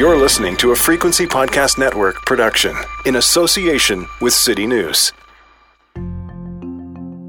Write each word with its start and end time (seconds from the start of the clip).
You're 0.00 0.16
listening 0.16 0.56
to 0.56 0.70
a 0.70 0.74
Frequency 0.74 1.26
Podcast 1.26 1.76
Network 1.76 2.24
production 2.24 2.74
in 3.04 3.16
association 3.16 4.06
with 4.22 4.32
City 4.32 4.66
News. 4.66 5.12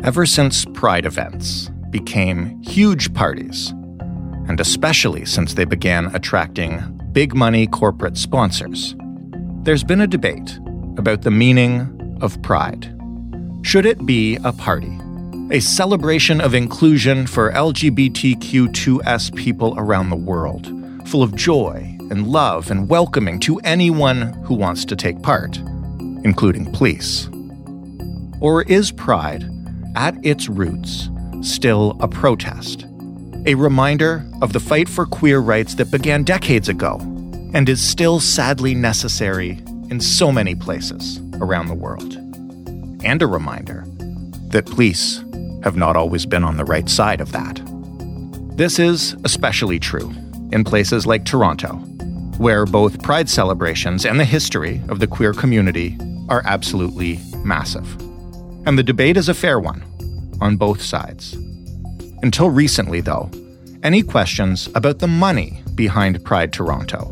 Ever 0.05 0.25
since 0.25 0.63
Pride 0.63 1.05
events 1.05 1.70
became 1.89 2.62
huge 2.62 3.13
parties, 3.13 3.71
and 4.48 4.57
especially 4.62 5.26
since 5.26 5.55
they 5.55 5.65
began 5.65 6.15
attracting 6.15 6.98
big 7.12 7.35
money 7.35 7.67
corporate 7.67 8.15
sponsors, 8.15 8.95
there's 9.63 9.84
been 9.84 9.99
a 9.99 10.07
debate 10.07 10.57
about 10.95 11.23
the 11.23 11.31
meaning 11.31 12.17
of 12.21 12.41
Pride. 12.41 12.98
Should 13.63 13.85
it 13.85 14.05
be 14.05 14.38
a 14.45 14.53
party? 14.53 14.98
A 15.51 15.59
celebration 15.59 16.40
of 16.40 16.53
inclusion 16.53 17.27
for 17.27 17.51
LGBTQ2S 17.51 19.35
people 19.35 19.73
around 19.76 20.09
the 20.09 20.15
world, 20.15 20.71
full 21.09 21.21
of 21.21 21.35
joy 21.35 21.91
and 22.11 22.27
love 22.27 22.70
and 22.70 22.88
welcoming 22.89 23.39
to 23.39 23.57
anyone 23.63 24.33
who 24.43 24.53
wants 24.53 24.85
to 24.85 24.95
take 24.95 25.20
part, 25.23 25.57
including 26.23 26.71
police? 26.73 27.27
Or 28.40 28.63
is 28.63 28.91
Pride, 28.91 29.49
at 29.95 30.15
its 30.23 30.49
roots, 30.49 31.09
still 31.41 31.98
a 31.99 32.07
protest? 32.07 32.85
A 33.48 33.55
reminder 33.55 34.23
of 34.41 34.53
the 34.53 34.59
fight 34.59 34.87
for 34.87 35.07
queer 35.07 35.40
rights 35.40 35.73
that 35.76 35.90
began 35.90 36.23
decades 36.23 36.70
ago 36.70 36.98
and 37.53 37.68
is 37.68 37.81
still 37.81 38.20
sadly 38.20 38.75
necessary 38.75 39.59
in 39.90 39.99
so 39.99 40.31
many 40.31 40.53
places 40.53 41.20
around 41.41 41.68
the 41.68 41.73
world. 41.73 42.15
And 43.03 43.21
a 43.21 43.27
reminder 43.27 43.84
that 44.49 44.68
police 44.68 45.23
have 45.63 45.75
not 45.75 45.96
always 45.96 46.25
been 46.25 46.43
on 46.43 46.57
the 46.57 46.65
right 46.65 46.87
side 46.87 47.21
of 47.21 47.31
that. 47.31 47.62
This 48.57 48.79
is 48.79 49.15
especially 49.23 49.79
true 49.79 50.13
in 50.51 50.63
places 50.63 51.05
like 51.07 51.25
Toronto, 51.25 51.81
where 52.41 52.65
both 52.65 53.03
pride 53.03 53.29
celebrations 53.29 54.03
and 54.03 54.20
the 54.20 54.25
history 54.25 54.81
of 54.89 54.99
the 54.99 55.05
queer 55.05 55.31
community 55.31 55.95
are 56.27 56.41
absolutely 56.45 57.20
massive. 57.45 57.85
And 58.65 58.79
the 58.79 58.84
debate 58.84 59.15
is 59.15 59.29
a 59.29 59.35
fair 59.35 59.59
one 59.59 59.84
on 60.41 60.57
both 60.57 60.81
sides. 60.81 61.34
Until 62.23 62.49
recently, 62.49 62.99
though, 62.99 63.29
any 63.84 64.01
questions 64.01 64.67
about 64.73 64.97
the 64.97 65.07
money 65.07 65.62
behind 65.75 66.25
Pride 66.25 66.51
Toronto, 66.51 67.06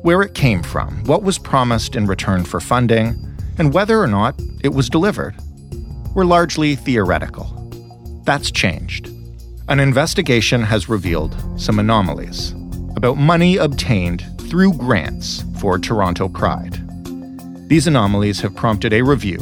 where 0.00 0.22
it 0.22 0.32
came 0.34 0.62
from, 0.62 1.04
what 1.04 1.22
was 1.22 1.38
promised 1.38 1.94
in 1.94 2.06
return 2.06 2.42
for 2.42 2.58
funding, 2.58 3.22
and 3.58 3.74
whether 3.74 4.00
or 4.00 4.06
not 4.06 4.40
it 4.62 4.70
was 4.70 4.88
delivered, 4.88 5.34
were 6.14 6.24
largely 6.24 6.74
theoretical. 6.74 7.44
That's 8.24 8.50
changed. 8.50 9.10
An 9.68 9.78
investigation 9.78 10.62
has 10.62 10.88
revealed 10.88 11.36
some 11.60 11.78
anomalies 11.78 12.52
about 12.96 13.18
money 13.18 13.58
obtained 13.58 14.24
through 14.50 14.72
grants 14.72 15.44
for 15.60 15.78
Toronto 15.78 16.28
Pride. 16.28 16.76
These 17.68 17.86
anomalies 17.86 18.40
have 18.40 18.56
prompted 18.56 18.92
a 18.92 19.02
review 19.02 19.38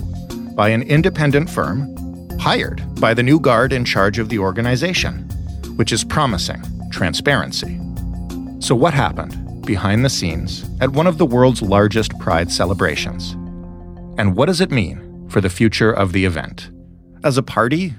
by 0.55 0.69
an 0.69 0.83
independent 0.83 1.49
firm 1.49 1.97
hired 2.39 2.83
by 3.01 3.15
the 3.15 3.23
new 3.23 3.41
guard 3.41 3.73
in 3.73 3.87
charge 3.87 4.19
of 4.19 4.29
the 4.29 4.39
organization, 4.39 5.21
which 5.77 5.93
is 5.93 6.05
promising 6.05 6.63
transparency. 6.91 7.81
So, 8.61 8.75
what 8.75 8.93
happened 8.93 9.65
behind 9.65 10.05
the 10.05 10.11
scenes 10.11 10.69
at 10.81 10.91
one 10.91 11.07
of 11.07 11.17
the 11.17 11.27
world's 11.27 11.63
largest 11.63 12.19
Pride 12.19 12.53
celebrations? 12.53 13.33
And 14.19 14.37
what 14.37 14.47
does 14.47 14.61
it 14.61 14.71
mean 14.71 15.27
for 15.31 15.41
the 15.41 15.51
future 15.51 15.93
of 15.93 16.13
the 16.13 16.27
event? 16.27 16.71
As 17.25 17.39
a 17.39 17.43
party 17.43 17.95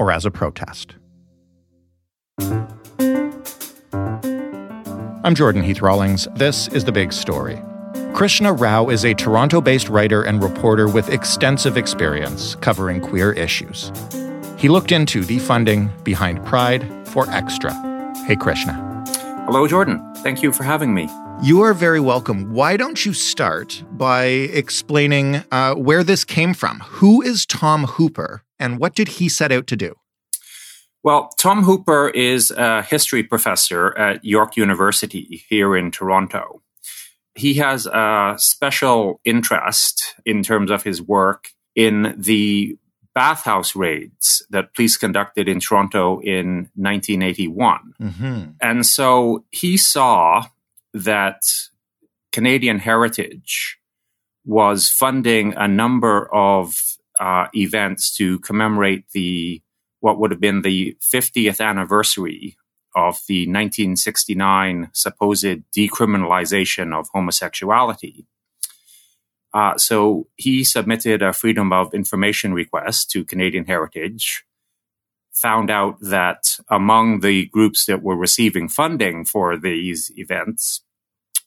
or 0.00 0.10
as 0.10 0.26
a 0.26 0.30
protest? 0.30 0.96
I'm 5.24 5.34
Jordan 5.34 5.62
Heath 5.62 5.80
Rawlings. 5.80 6.28
This 6.34 6.68
is 6.68 6.84
The 6.84 6.92
Big 6.92 7.10
Story. 7.10 7.58
Krishna 8.12 8.52
Rau 8.52 8.90
is 8.90 9.06
a 9.06 9.14
Toronto 9.14 9.62
based 9.62 9.88
writer 9.88 10.20
and 10.24 10.42
reporter 10.42 10.86
with 10.86 11.08
extensive 11.08 11.78
experience 11.78 12.56
covering 12.56 13.00
queer 13.00 13.32
issues. 13.32 13.90
He 14.58 14.68
looked 14.68 14.92
into 14.92 15.24
the 15.24 15.38
funding 15.38 15.90
behind 16.02 16.44
Pride 16.44 16.86
for 17.08 17.24
Xtra. 17.24 17.72
Hey, 18.26 18.36
Krishna. 18.36 18.74
Hello, 19.46 19.66
Jordan. 19.66 20.02
Thank 20.16 20.42
you 20.42 20.52
for 20.52 20.62
having 20.62 20.92
me. 20.92 21.08
You 21.42 21.62
are 21.62 21.72
very 21.72 22.00
welcome. 22.00 22.52
Why 22.52 22.76
don't 22.76 23.06
you 23.06 23.14
start 23.14 23.82
by 23.92 24.24
explaining 24.24 25.42
uh, 25.50 25.72
where 25.72 26.04
this 26.04 26.24
came 26.24 26.52
from? 26.52 26.80
Who 26.80 27.22
is 27.22 27.46
Tom 27.46 27.84
Hooper 27.84 28.42
and 28.58 28.78
what 28.78 28.94
did 28.94 29.08
he 29.08 29.30
set 29.30 29.52
out 29.52 29.66
to 29.68 29.76
do? 29.76 29.94
Well, 31.04 31.28
Tom 31.36 31.64
Hooper 31.64 32.08
is 32.08 32.50
a 32.50 32.80
history 32.80 33.22
professor 33.22 33.96
at 33.98 34.24
York 34.24 34.56
University 34.56 35.44
here 35.50 35.76
in 35.76 35.90
Toronto. 35.90 36.62
He 37.34 37.54
has 37.54 37.84
a 37.84 38.36
special 38.38 39.20
interest 39.22 40.14
in 40.24 40.42
terms 40.42 40.70
of 40.70 40.82
his 40.82 41.02
work 41.02 41.48
in 41.76 42.14
the 42.16 42.78
bathhouse 43.14 43.76
raids 43.76 44.46
that 44.48 44.74
police 44.74 44.96
conducted 44.96 45.46
in 45.46 45.60
Toronto 45.60 46.20
in 46.20 46.70
1981. 46.74 47.92
Mm-hmm. 48.00 48.44
And 48.62 48.86
so 48.86 49.44
he 49.50 49.76
saw 49.76 50.46
that 50.94 51.42
Canadian 52.32 52.78
Heritage 52.78 53.78
was 54.46 54.88
funding 54.88 55.52
a 55.54 55.68
number 55.68 56.34
of 56.34 56.96
uh, 57.20 57.48
events 57.54 58.16
to 58.16 58.38
commemorate 58.38 59.04
the 59.12 59.60
what 60.04 60.18
would 60.18 60.30
have 60.30 60.40
been 60.40 60.60
the 60.60 60.94
50th 61.00 61.64
anniversary 61.64 62.58
of 62.94 63.20
the 63.26 63.46
1969 63.46 64.90
supposed 64.92 65.62
decriminalization 65.74 66.94
of 66.94 67.08
homosexuality. 67.14 68.26
Uh, 69.54 69.78
so 69.78 70.28
he 70.36 70.62
submitted 70.62 71.22
a 71.22 71.32
Freedom 71.32 71.72
of 71.72 71.94
Information 71.94 72.52
request 72.52 73.10
to 73.12 73.24
Canadian 73.24 73.64
Heritage, 73.64 74.44
found 75.32 75.70
out 75.70 75.96
that 76.02 76.58
among 76.68 77.20
the 77.20 77.46
groups 77.46 77.86
that 77.86 78.02
were 78.02 78.14
receiving 78.14 78.68
funding 78.68 79.24
for 79.24 79.56
these 79.56 80.12
events 80.16 80.82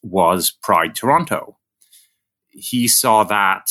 was 0.02 0.50
Pride 0.64 0.96
Toronto. 0.96 1.60
He 2.48 2.88
saw 2.88 3.24
that 3.26 3.70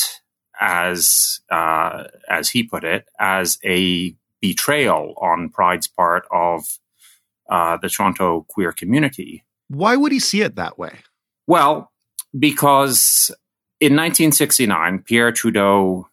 as, 0.61 1.41
uh, 1.51 2.05
as 2.31 2.51
he 2.51 2.63
put 2.63 2.85
it, 2.85 3.05
as 3.19 3.59
a 3.65 4.15
betrayal 4.41 5.15
on 5.21 5.49
Pride's 5.51 5.87
part 5.87 6.27
of 6.33 6.65
uh, 7.49 7.77
the 7.81 7.89
Toronto 7.89 8.47
queer 8.49 8.73
community. 8.73 9.45
Why 9.69 9.97
would 9.97 10.13
he 10.13 10.21
see 10.21 10.43
it 10.43 10.57
that 10.57 10.79
way? 10.79 10.99
Well, 11.47 11.93
because 12.39 13.31
in 13.81 13.93
1969, 13.95 15.01
Pierre 15.01 15.33
Trudeau 15.33 16.09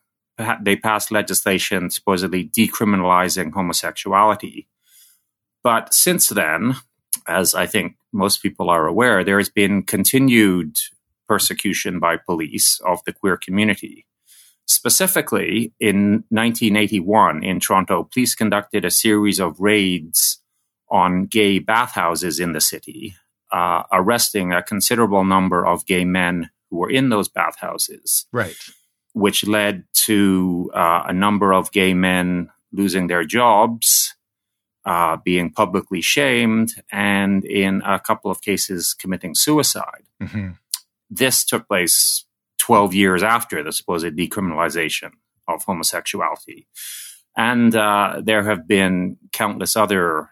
they 0.61 0.75
passed 0.75 1.11
legislation 1.11 1.89
supposedly 1.89 2.45
decriminalizing 2.45 3.53
homosexuality. 3.53 4.67
But 5.63 5.93
since 5.93 6.29
then, 6.29 6.75
as 7.27 7.55
I 7.55 7.67
think 7.67 7.95
most 8.11 8.41
people 8.41 8.69
are 8.69 8.87
aware, 8.87 9.23
there 9.23 9.37
has 9.37 9.49
been 9.49 9.83
continued 9.83 10.77
persecution 11.27 11.99
by 11.99 12.17
police 12.17 12.81
of 12.85 13.03
the 13.05 13.13
queer 13.13 13.37
community. 13.37 14.05
Specifically, 14.65 15.73
in 15.79 16.23
1981 16.29 17.43
in 17.43 17.59
Toronto, 17.59 18.03
police 18.03 18.33
conducted 18.33 18.85
a 18.85 18.91
series 18.91 19.39
of 19.39 19.59
raids 19.59 20.41
on 20.89 21.25
gay 21.25 21.59
bathhouses 21.59 22.39
in 22.39 22.53
the 22.53 22.61
city, 22.61 23.15
uh, 23.51 23.83
arresting 23.91 24.53
a 24.53 24.63
considerable 24.63 25.25
number 25.25 25.65
of 25.65 25.85
gay 25.85 26.05
men 26.05 26.49
who 26.69 26.77
were 26.77 26.89
in 26.89 27.09
those 27.09 27.27
bathhouses. 27.27 28.25
Right. 28.31 28.55
Which 29.13 29.45
led 29.45 29.85
to 30.05 30.71
uh, 30.73 31.03
a 31.07 31.13
number 31.13 31.53
of 31.53 31.71
gay 31.71 31.93
men 31.93 32.49
losing 32.71 33.07
their 33.07 33.23
jobs, 33.23 34.15
uh, 34.85 35.17
being 35.17 35.51
publicly 35.51 36.01
shamed, 36.01 36.71
and 36.91 37.45
in 37.45 37.81
a 37.85 37.99
couple 37.99 38.31
of 38.31 38.41
cases, 38.41 38.93
committing 38.93 39.35
suicide. 39.35 40.03
Mm-hmm. 40.21 40.51
This 41.09 41.45
took 41.45 41.67
place 41.67 42.25
12 42.59 42.93
years 42.93 43.23
after 43.23 43.63
the 43.63 43.71
supposed 43.71 44.05
decriminalization 44.05 45.11
of 45.47 45.63
homosexuality. 45.63 46.67
And 47.35 47.75
uh, 47.75 48.21
there 48.23 48.43
have 48.43 48.67
been 48.67 49.17
countless 49.31 49.75
other 49.75 50.29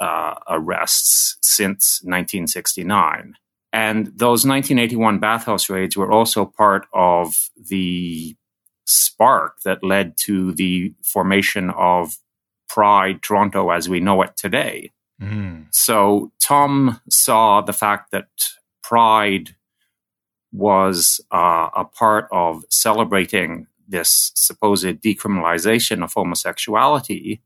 uh, 0.00 0.34
arrests 0.48 1.36
since 1.42 2.00
1969. 2.02 3.34
And 3.72 4.06
those 4.06 4.46
1981 4.46 5.18
bathhouse 5.18 5.68
raids 5.68 5.96
were 5.96 6.10
also 6.10 6.44
part 6.44 6.86
of 6.92 7.50
the 7.56 8.36
spark 8.86 9.60
that 9.64 9.82
led 9.82 10.16
to 10.18 10.52
the 10.52 10.94
formation 11.02 11.70
of 11.70 12.18
Pride 12.68 13.22
Toronto 13.22 13.70
as 13.70 13.88
we 13.88 14.00
know 14.00 14.22
it 14.22 14.36
today. 14.36 14.92
Mm. 15.20 15.66
So 15.72 16.32
Tom 16.40 17.00
saw 17.08 17.60
the 17.60 17.72
fact 17.72 18.10
that 18.12 18.28
Pride 18.82 19.56
was 20.54 21.20
uh, 21.32 21.68
a 21.76 21.84
part 21.84 22.28
of 22.30 22.64
celebrating 22.70 23.66
this 23.88 24.30
supposed 24.36 24.86
decriminalization 25.02 26.02
of 26.02 26.14
homosexuality 26.14 27.42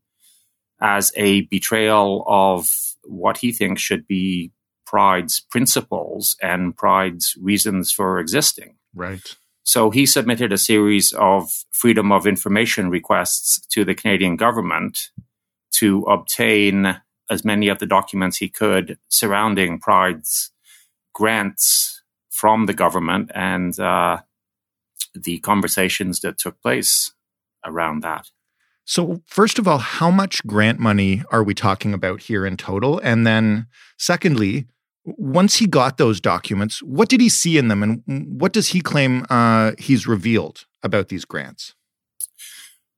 as 0.79 1.11
a 1.17 1.41
betrayal 1.41 2.23
of 2.27 2.69
what 3.03 3.37
he 3.37 3.51
thinks 3.51 3.81
should 3.81 4.07
be 4.07 4.51
Pride's 4.85 5.39
principles 5.39 6.37
and 6.41 6.77
Pride's 6.77 7.35
reasons 7.41 7.91
for 7.91 8.19
existing. 8.19 8.75
Right. 8.93 9.35
So 9.63 9.89
he 9.89 10.05
submitted 10.05 10.53
a 10.53 10.57
series 10.57 11.11
of 11.13 11.51
freedom 11.71 12.11
of 12.11 12.25
information 12.25 12.89
requests 12.89 13.59
to 13.67 13.83
the 13.83 13.95
Canadian 13.95 14.35
government 14.35 15.09
to 15.73 16.03
obtain 16.03 17.01
as 17.29 17.43
many 17.43 17.67
of 17.67 17.79
the 17.79 17.85
documents 17.85 18.37
he 18.37 18.49
could 18.49 18.97
surrounding 19.09 19.79
Pride's 19.79 20.51
grants 21.13 21.98
from 22.39 22.67
the 22.67 22.73
government 22.73 23.29
and 23.35 23.77
uh, 23.79 24.19
the 25.13 25.39
conversations 25.39 26.21
that 26.21 26.37
took 26.37 26.61
place 26.61 27.13
around 27.65 28.01
that. 28.01 28.27
So, 28.85 29.21
first 29.27 29.59
of 29.59 29.67
all, 29.67 29.77
how 29.77 30.09
much 30.09 30.43
grant 30.47 30.79
money 30.79 31.21
are 31.31 31.43
we 31.43 31.53
talking 31.53 31.93
about 31.93 32.21
here 32.21 32.45
in 32.45 32.55
total? 32.55 32.99
And 33.03 33.27
then, 33.27 33.67
secondly, 33.97 34.67
once 35.03 35.57
he 35.57 35.67
got 35.67 35.97
those 35.97 36.21
documents, 36.21 36.81
what 36.81 37.09
did 37.09 37.21
he 37.21 37.29
see 37.29 37.57
in 37.57 37.67
them, 37.67 37.83
and 37.83 38.01
what 38.41 38.53
does 38.53 38.69
he 38.69 38.79
claim 38.79 39.25
uh, 39.29 39.73
he's 39.77 40.07
revealed 40.07 40.65
about 40.81 41.09
these 41.09 41.25
grants? 41.25 41.75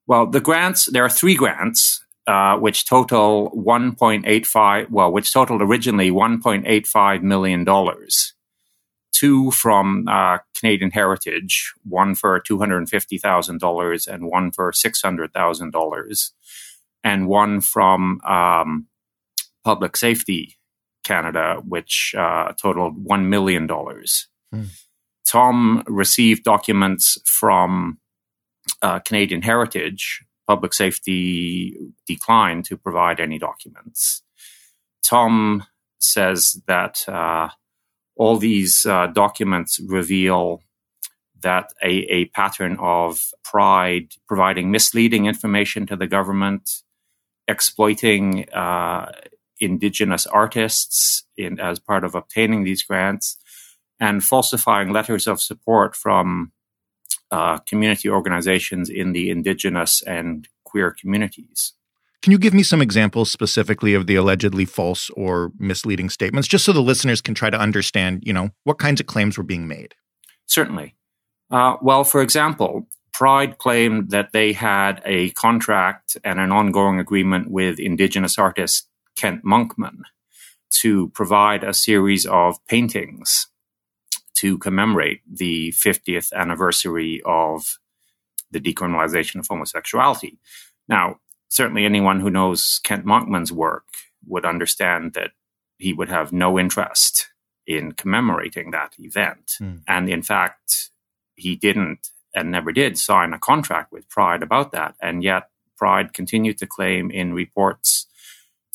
Well, 0.07 0.27
the 0.27 0.39
grants 0.39 0.85
there 0.85 1.03
are 1.03 1.09
three 1.09 1.35
grants, 1.35 2.05
uh, 2.27 2.57
which 2.57 2.85
total 2.85 3.51
1.85. 3.51 4.89
Well, 4.91 5.11
which 5.11 5.33
totaled 5.33 5.61
originally 5.61 6.11
1.85 6.11 7.21
million 7.23 7.63
dollars 7.63 8.33
two 9.21 9.51
from 9.51 10.07
uh, 10.07 10.39
Canadian 10.57 10.89
Heritage, 10.89 11.73
one 11.83 12.15
for 12.15 12.41
$250,000 12.41 14.07
and 14.07 14.25
one 14.25 14.51
for 14.51 14.71
$600,000, 14.71 16.31
and 17.03 17.27
one 17.27 17.61
from 17.61 18.19
um, 18.21 18.87
Public 19.63 19.95
Safety 19.95 20.57
Canada, 21.03 21.61
which 21.63 22.15
uh, 22.17 22.53
totaled 22.53 23.05
$1 23.05 23.27
million. 23.27 23.67
Hmm. 23.67 24.63
Tom 25.27 25.83
received 25.85 26.43
documents 26.43 27.19
from 27.25 27.99
uh, 28.81 28.99
Canadian 28.99 29.43
Heritage. 29.43 30.25
Public 30.47 30.73
Safety 30.73 31.77
declined 32.07 32.65
to 32.65 32.75
provide 32.75 33.19
any 33.19 33.37
documents. 33.37 34.23
Tom 35.03 35.63
says 35.99 36.59
that 36.65 37.07
uh, 37.07 37.49
all 38.15 38.37
these 38.37 38.85
uh, 38.85 39.07
documents 39.07 39.79
reveal 39.79 40.61
that 41.41 41.73
a, 41.83 41.89
a, 41.89 42.25
pattern 42.25 42.77
of 42.79 43.31
pride 43.43 44.13
providing 44.27 44.69
misleading 44.69 45.25
information 45.25 45.87
to 45.87 45.95
the 45.95 46.05
government, 46.05 46.69
exploiting 47.47 48.47
uh, 48.49 49.11
indigenous 49.59 50.27
artists 50.27 51.23
in, 51.37 51.59
as 51.59 51.79
part 51.79 52.03
of 52.03 52.13
obtaining 52.13 52.63
these 52.63 52.83
grants, 52.83 53.37
and 53.99 54.23
falsifying 54.23 54.91
letters 54.91 55.27
of 55.27 55.41
support 55.41 55.95
from 55.95 56.51
uh, 57.31 57.57
community 57.59 58.09
organizations 58.09 58.89
in 58.89 59.13
the 59.13 59.29
indigenous 59.29 60.01
and 60.03 60.47
queer 60.63 60.91
communities. 60.91 61.73
Can 62.21 62.31
you 62.31 62.37
give 62.37 62.53
me 62.53 62.61
some 62.61 62.81
examples 62.81 63.31
specifically 63.31 63.95
of 63.95 64.05
the 64.05 64.15
allegedly 64.15 64.65
false 64.65 65.09
or 65.11 65.51
misleading 65.57 66.09
statements, 66.09 66.47
just 66.47 66.63
so 66.63 66.71
the 66.71 66.81
listeners 66.81 67.19
can 67.19 67.33
try 67.33 67.49
to 67.49 67.59
understand, 67.59 68.21
you 68.25 68.31
know, 68.31 68.49
what 68.63 68.77
kinds 68.77 69.01
of 69.01 69.07
claims 69.07 69.37
were 69.37 69.43
being 69.43 69.67
made? 69.67 69.95
Certainly. 70.45 70.95
Uh, 71.49 71.77
well, 71.81 72.03
for 72.03 72.21
example, 72.21 72.87
Pride 73.11 73.57
claimed 73.57 74.11
that 74.11 74.31
they 74.33 74.53
had 74.53 75.01
a 75.03 75.31
contract 75.31 76.15
and 76.23 76.39
an 76.39 76.51
ongoing 76.51 76.99
agreement 76.99 77.49
with 77.49 77.79
Indigenous 77.79 78.37
artist 78.37 78.87
Kent 79.15 79.43
Monkman 79.43 80.01
to 80.71 81.09
provide 81.09 81.63
a 81.63 81.73
series 81.73 82.25
of 82.25 82.63
paintings 82.67 83.47
to 84.35 84.57
commemorate 84.57 85.21
the 85.29 85.71
50th 85.71 86.31
anniversary 86.33 87.21
of 87.25 87.79
the 88.49 88.59
decriminalization 88.59 89.39
of 89.39 89.47
homosexuality. 89.47 90.39
Now, 90.87 91.17
certainly 91.51 91.83
anyone 91.83 92.21
who 92.21 92.29
knows 92.29 92.79
Kent 92.83 93.05
Monkman's 93.05 93.51
work 93.51 93.85
would 94.25 94.45
understand 94.45 95.13
that 95.13 95.31
he 95.77 95.91
would 95.91 96.07
have 96.07 96.31
no 96.31 96.57
interest 96.57 97.27
in 97.67 97.91
commemorating 97.91 98.71
that 98.71 98.93
event. 98.97 99.57
Mm. 99.61 99.81
And 99.85 100.09
in 100.09 100.21
fact, 100.23 100.89
he 101.35 101.57
didn't 101.57 102.09
and 102.33 102.49
never 102.49 102.71
did 102.71 102.97
sign 102.97 103.33
a 103.33 103.39
contract 103.39 103.91
with 103.91 104.07
Pride 104.09 104.41
about 104.41 104.71
that. 104.71 104.95
And 105.01 105.23
yet, 105.23 105.49
Pride 105.77 106.13
continued 106.13 106.57
to 106.59 106.67
claim 106.67 107.11
in 107.11 107.33
reports 107.33 108.07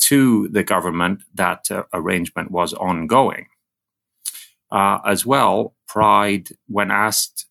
to 0.01 0.47
the 0.49 0.63
government 0.63 1.23
that 1.33 1.71
uh, 1.71 1.83
arrangement 1.91 2.51
was 2.51 2.73
ongoing. 2.73 3.47
Uh, 4.69 4.99
as 5.03 5.25
well, 5.25 5.73
Pride, 5.87 6.49
when 6.67 6.91
asked 6.91 7.47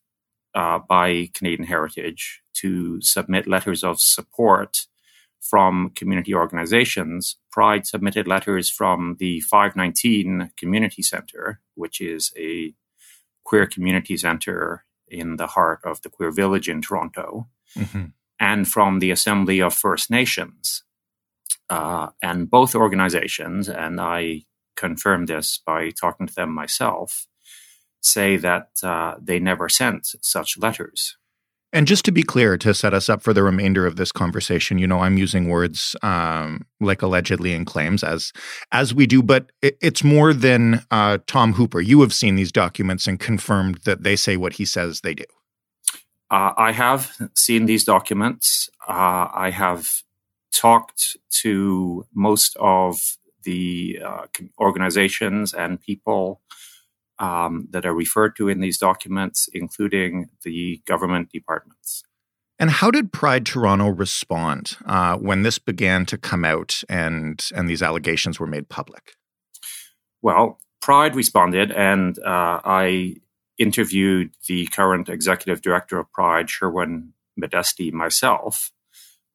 uh, 0.55 0.79
by 0.79 1.29
Canadian 1.33 1.67
Heritage 1.67 2.41
to 2.53 3.01
submit 3.01 3.45
letters 3.45 3.83
of 3.83 3.99
support 3.99 4.85
from 5.41 5.91
community 5.95 6.33
organizations, 6.33 7.37
Pride 7.51 7.87
submitted 7.87 8.27
letters 8.27 8.69
from 8.69 9.15
the 9.19 9.41
519 9.41 10.51
Community 10.57 11.01
Center, 11.01 11.61
which 11.75 12.01
is 12.01 12.31
a 12.37 12.73
queer 13.43 13.65
community 13.65 14.17
center 14.17 14.85
in 15.07 15.37
the 15.37 15.47
heart 15.47 15.79
of 15.85 16.01
the 16.01 16.09
queer 16.09 16.31
village 16.31 16.67
in 16.67 16.81
Toronto, 16.81 17.47
mm-hmm. 17.75 18.05
and 18.39 18.67
from 18.67 18.99
the 18.99 19.11
Assembly 19.11 19.61
of 19.61 19.73
First 19.73 20.11
Nations. 20.11 20.83
Uh, 21.69 22.09
and 22.21 22.49
both 22.49 22.75
organizations, 22.75 23.69
and 23.69 23.99
I 23.99 24.43
confirmed 24.75 25.27
this 25.27 25.59
by 25.65 25.89
talking 25.89 26.27
to 26.27 26.35
them 26.35 26.53
myself, 26.53 27.27
say 28.01 28.37
that 28.37 28.69
uh, 28.83 29.15
they 29.21 29.39
never 29.39 29.67
sent 29.67 30.07
such 30.21 30.57
letters. 30.57 31.17
And 31.73 31.85
just 31.85 32.05
to 32.05 32.11
be 32.11 32.23
clear, 32.23 32.57
to 32.59 32.73
set 32.73 32.93
us 32.93 33.09
up 33.09 33.21
for 33.21 33.33
the 33.33 33.43
remainder 33.43 33.85
of 33.85 33.97
this 33.97 34.13
conversation, 34.13 34.77
you 34.77 34.87
know, 34.87 35.01
I'm 35.01 35.17
using 35.17 35.49
words 35.49 35.95
um, 36.01 36.65
like 36.79 37.01
allegedly 37.01 37.53
and 37.53 37.65
claims 37.65 38.03
as 38.03 38.31
as 38.71 38.93
we 38.93 39.05
do, 39.05 39.21
but 39.21 39.51
it, 39.61 39.77
it's 39.81 40.03
more 40.03 40.33
than 40.33 40.85
uh, 40.91 41.17
Tom 41.27 41.53
Hooper. 41.53 41.81
You 41.81 42.01
have 42.01 42.13
seen 42.13 42.35
these 42.35 42.53
documents 42.53 43.05
and 43.05 43.19
confirmed 43.19 43.79
that 43.83 44.03
they 44.03 44.15
say 44.15 44.37
what 44.37 44.53
he 44.53 44.65
says 44.65 45.01
they 45.01 45.13
do. 45.13 45.25
Uh, 46.31 46.53
I 46.57 46.71
have 46.71 47.11
seen 47.35 47.65
these 47.65 47.83
documents. 47.83 48.69
Uh, 48.87 49.27
I 49.33 49.51
have 49.53 49.87
talked 50.53 51.17
to 51.41 52.05
most 52.13 52.55
of 52.59 52.97
the 53.43 53.99
uh, 54.05 54.25
organizations 54.59 55.53
and 55.53 55.81
people 55.81 56.41
um, 57.19 57.67
that 57.71 57.85
are 57.85 57.93
referred 57.93 58.35
to 58.37 58.49
in 58.49 58.59
these 58.59 58.77
documents, 58.77 59.49
including 59.53 60.29
the 60.43 60.81
government 60.85 61.31
departments. 61.31 62.03
And 62.59 62.71
how 62.71 62.89
did 62.89 63.13
Pride 63.13 63.45
Toronto 63.45 63.89
respond 63.89 64.77
uh, 64.85 65.17
when 65.17 65.43
this 65.43 65.59
began 65.59 66.05
to 66.07 66.17
come 66.17 66.43
out 66.43 66.81
and 66.89 67.43
and 67.55 67.69
these 67.69 67.83
allegations 67.83 68.39
were 68.39 68.47
made 68.47 68.67
public? 68.67 69.13
Well, 70.21 70.59
Pride 70.81 71.15
responded, 71.15 71.71
and 71.71 72.17
uh, 72.19 72.61
I 72.63 73.17
interviewed 73.57 74.31
the 74.47 74.67
current 74.67 75.09
executive 75.09 75.61
director 75.61 75.99
of 75.99 76.11
Pride, 76.11 76.49
Sherwin 76.49 77.13
Modeste, 77.35 77.93
myself, 77.93 78.71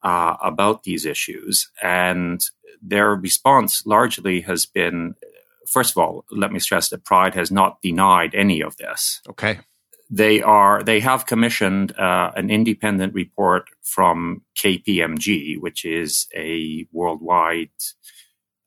uh, 0.03 0.37
about 0.43 0.83
these 0.83 1.07
issues, 1.07 1.69
and 1.81 2.41
their 2.81 3.15
response 3.15 3.87
largely 3.87 4.41
has 4.41 4.67
been 4.67 5.15
first 5.67 5.93
of 5.93 5.99
all, 5.99 6.25
let 6.31 6.53
me 6.53 6.59
stress 6.59 6.89
that 6.91 7.05
Pride 7.05 7.35
has 7.35 7.51
not 7.51 7.81
denied 7.83 8.35
any 8.35 8.63
of 8.63 8.77
this. 8.77 9.21
Okay. 9.29 9.61
They 10.11 10.43
are 10.43 10.83
they 10.83 11.01
have 11.01 11.25
commissioned 11.25 11.99
uh, 11.99 12.33
an 12.37 12.51
independent 12.51 13.15
report 13.15 13.71
from 13.83 14.43
KPMG, 14.63 15.59
which 15.59 15.85
is 15.85 16.27
a 16.37 16.87
worldwide 16.93 17.71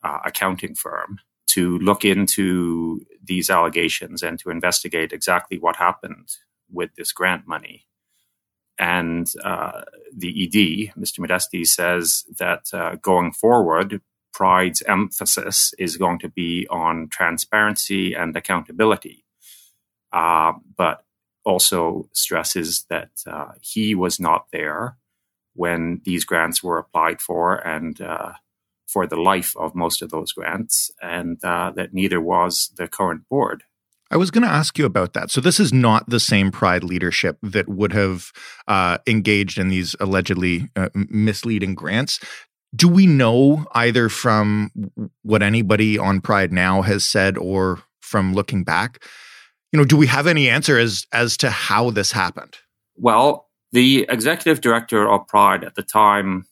uh, 0.04 0.20
accounting 0.26 0.74
firm, 0.74 1.20
to 1.48 1.78
look 1.80 2.04
into 2.04 3.02
these 3.24 3.50
allegations 3.50 4.24
and 4.24 4.40
to 4.40 4.50
investigate 4.50 5.14
exactly 5.14 5.60
what 5.60 5.76
happened 5.76 6.30
with 6.72 6.90
this 6.96 7.12
grant 7.12 7.48
money. 7.48 7.86
And 8.78 9.32
uh, 9.44 9.84
the 10.16 10.44
ED, 10.44 11.00
Mr. 11.00 11.20
Modeste, 11.20 11.66
says 11.66 12.26
that 12.40 12.66
uh, 12.74 12.96
going 12.96 13.32
forward, 13.32 14.02
Pride's 14.36 14.82
emphasis 14.82 15.74
is 15.80 15.96
going 15.96 16.20
to 16.20 16.28
be 16.28 16.68
on 16.70 17.08
transparency 17.10 18.14
and 18.14 18.36
accountability, 18.36 19.24
uh, 20.12 20.52
but 20.78 21.06
also 21.46 22.10
stresses 22.12 22.86
that 22.90 23.12
uh, 23.26 23.54
he 23.62 23.96
was 23.96 24.20
not 24.20 24.48
there 24.52 24.98
when 25.54 26.02
these 26.04 26.26
grants 26.26 26.62
were 26.62 26.78
applied 26.78 27.22
for 27.22 27.56
and 27.66 28.02
uh, 28.02 28.34
for 28.86 29.08
the 29.08 29.16
life 29.16 29.56
of 29.56 29.74
most 29.74 30.02
of 30.02 30.10
those 30.10 30.34
grants, 30.34 30.92
and 31.02 31.42
uh, 31.46 31.72
that 31.74 31.94
neither 31.94 32.20
was 32.20 32.72
the 32.76 32.90
current 32.90 33.30
board. 33.30 33.64
I 34.12 34.18
was 34.18 34.32
going 34.32 34.44
to 34.44 34.50
ask 34.50 34.78
you 34.78 34.86
about 34.86 35.14
that. 35.14 35.32
So, 35.32 35.40
this 35.40 35.62
is 35.62 35.72
not 35.72 36.10
the 36.10 36.20
same 36.20 36.52
Pride 36.52 36.84
leadership 36.84 37.38
that 37.42 37.70
would 37.70 37.94
have 37.94 38.34
uh, 38.68 38.98
engaged 39.08 39.58
in 39.58 39.70
these 39.70 39.96
allegedly 40.02 40.70
uh, 40.76 40.90
misleading 40.94 41.74
grants. 41.74 42.20
Do 42.76 42.88
we 42.88 43.06
know 43.06 43.66
either 43.74 44.10
from 44.10 44.72
what 45.22 45.42
anybody 45.42 45.98
on 45.98 46.22
Pride 46.22 46.52
now 46.52 46.82
has 46.82 47.06
said 47.06 47.38
or 47.38 47.82
from 48.02 48.34
looking 48.34 48.64
back? 48.64 49.04
You 49.72 49.80
know, 49.80 49.86
do 49.86 49.98
we 49.98 50.08
have 50.08 50.28
any 50.28 50.50
answer 50.50 50.78
as 50.78 51.06
as 51.12 51.38
to 51.38 51.50
how 51.50 51.90
this 51.90 52.12
happened? 52.12 52.58
Well, 52.96 53.50
the 53.72 54.06
executive 54.10 54.62
director 54.62 55.08
of 55.10 55.28
Pride 55.28 55.64
at 55.64 55.76
the 55.76 55.84
time 55.84 56.48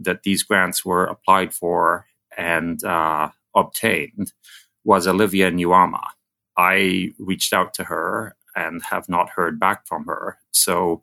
that 0.00 0.22
these 0.24 0.42
grants 0.42 0.84
were 0.84 1.04
applied 1.04 1.54
for 1.54 2.06
and 2.36 2.82
uh, 2.84 3.30
obtained 3.54 4.32
was 4.84 5.06
Olivia 5.06 5.50
Nuamah. 5.50 6.08
I 6.56 7.12
reached 7.18 7.52
out 7.52 7.74
to 7.74 7.84
her 7.84 8.36
and 8.54 8.82
have 8.90 9.08
not 9.08 9.30
heard 9.30 9.58
back 9.58 9.86
from 9.86 10.06
her. 10.06 10.38
So 10.52 11.02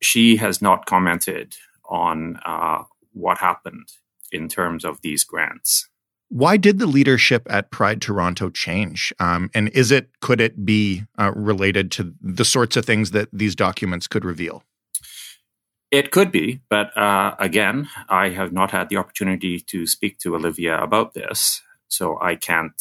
she 0.00 0.36
has 0.36 0.62
not 0.62 0.86
commented 0.86 1.56
on 1.86 2.38
uh, 2.44 2.84
what 3.12 3.38
happened 3.38 3.88
in 4.32 4.48
terms 4.48 4.84
of 4.84 5.00
these 5.02 5.24
grants. 5.24 5.88
Why 6.28 6.56
did 6.56 6.78
the 6.78 6.86
leadership 6.86 7.46
at 7.50 7.72
Pride 7.72 8.00
Toronto 8.00 8.50
change? 8.50 9.12
Um, 9.18 9.50
and 9.52 9.68
is 9.70 9.90
it 9.90 10.10
could 10.20 10.40
it 10.40 10.64
be 10.64 11.02
uh, 11.18 11.32
related 11.34 11.90
to 11.92 12.14
the 12.20 12.44
sorts 12.44 12.76
of 12.76 12.84
things 12.84 13.10
that 13.10 13.28
these 13.32 13.56
documents 13.56 14.06
could 14.06 14.24
reveal? 14.24 14.62
It 15.90 16.12
could 16.12 16.30
be, 16.30 16.60
but 16.70 16.96
uh, 16.96 17.34
again, 17.40 17.88
I 18.08 18.28
have 18.28 18.52
not 18.52 18.70
had 18.70 18.90
the 18.90 18.96
opportunity 18.96 19.58
to 19.58 19.88
speak 19.88 20.20
to 20.20 20.36
Olivia 20.36 20.80
about 20.80 21.14
this, 21.14 21.62
so 21.88 22.16
I 22.20 22.36
can't 22.36 22.80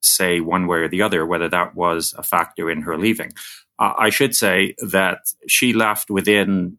say 0.00 0.40
one 0.40 0.66
way 0.66 0.78
or 0.78 0.88
the 0.88 1.02
other 1.02 1.24
whether 1.24 1.48
that 1.48 1.76
was 1.76 2.14
a 2.18 2.24
factor 2.24 2.68
in 2.68 2.82
her 2.82 2.98
leaving. 2.98 3.32
Uh, 3.78 3.92
I 3.96 4.10
should 4.10 4.34
say 4.34 4.74
that 4.90 5.20
she 5.46 5.72
left 5.72 6.10
within 6.10 6.78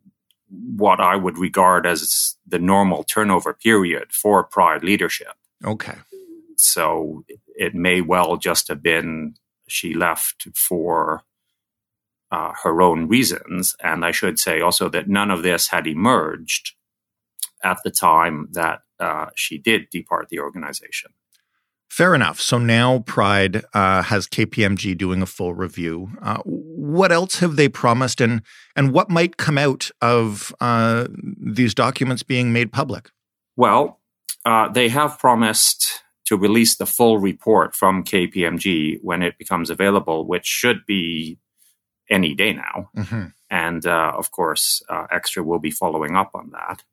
what 0.49 0.99
I 0.99 1.15
would 1.15 1.37
regard 1.37 1.85
as 1.85 2.35
the 2.47 2.59
normal 2.59 3.03
turnover 3.03 3.53
period 3.53 4.11
for 4.11 4.43
prior 4.43 4.79
leadership. 4.79 5.33
Okay. 5.63 5.95
So 6.57 7.23
it 7.55 7.75
may 7.75 8.01
well 8.01 8.37
just 8.37 8.67
have 8.67 8.81
been 8.81 9.35
she 9.67 9.93
left 9.93 10.47
for 10.55 11.23
uh, 12.31 12.53
her 12.63 12.81
own 12.81 13.07
reasons. 13.07 13.75
And 13.81 14.03
I 14.05 14.11
should 14.11 14.39
say 14.39 14.61
also 14.61 14.89
that 14.89 15.07
none 15.07 15.31
of 15.31 15.43
this 15.43 15.67
had 15.69 15.87
emerged 15.87 16.73
at 17.63 17.79
the 17.83 17.91
time 17.91 18.49
that 18.53 18.81
uh, 18.99 19.27
she 19.35 19.57
did 19.57 19.89
depart 19.89 20.29
the 20.29 20.39
organization. 20.39 21.11
Fair 21.89 22.13
enough. 22.13 22.39
So 22.39 22.59
now 22.59 22.99
Pride 22.99 23.63
uh, 23.73 24.03
has 24.03 24.27
KPMG 24.27 24.95
doing 24.97 25.21
a 25.21 25.25
full 25.25 25.53
review. 25.53 26.11
Uh, 26.21 26.37
what 26.45 27.11
else 27.11 27.39
have 27.39 27.55
they 27.55 27.67
promised, 27.67 28.21
and 28.21 28.43
and 28.75 28.93
what 28.93 29.09
might 29.09 29.37
come 29.37 29.57
out 29.57 29.89
of 30.01 30.53
uh, 30.61 31.07
these 31.11 31.73
documents 31.73 32.21
being 32.21 32.53
made 32.53 32.71
public? 32.71 33.09
Well, 33.57 33.99
uh, 34.45 34.69
they 34.69 34.89
have 34.89 35.17
promised 35.17 36.03
to 36.25 36.37
release 36.37 36.77
the 36.77 36.85
full 36.85 37.17
report 37.17 37.75
from 37.75 38.03
KPMG 38.03 38.99
when 39.01 39.23
it 39.23 39.39
becomes 39.39 39.71
available, 39.71 40.27
which 40.27 40.45
should 40.45 40.85
be 40.85 41.39
any 42.07 42.35
day 42.35 42.53
now. 42.53 42.91
Mm-hmm. 42.95 43.25
And 43.49 43.85
uh, 43.85 44.13
of 44.15 44.29
course, 44.29 44.83
uh, 44.89 45.07
Xtra 45.07 45.43
will 45.43 45.59
be 45.59 45.71
following 45.71 46.15
up 46.15 46.31
on 46.35 46.51
that. 46.51 46.83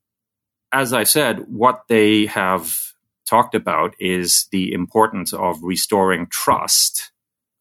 As 0.72 0.94
I 0.94 1.04
said, 1.04 1.44
what 1.48 1.82
they 1.88 2.26
have 2.26 2.76
talked 3.26 3.54
about 3.54 3.94
is 3.98 4.46
the 4.52 4.72
importance 4.72 5.32
of 5.32 5.62
restoring 5.62 6.26
trust 6.28 7.12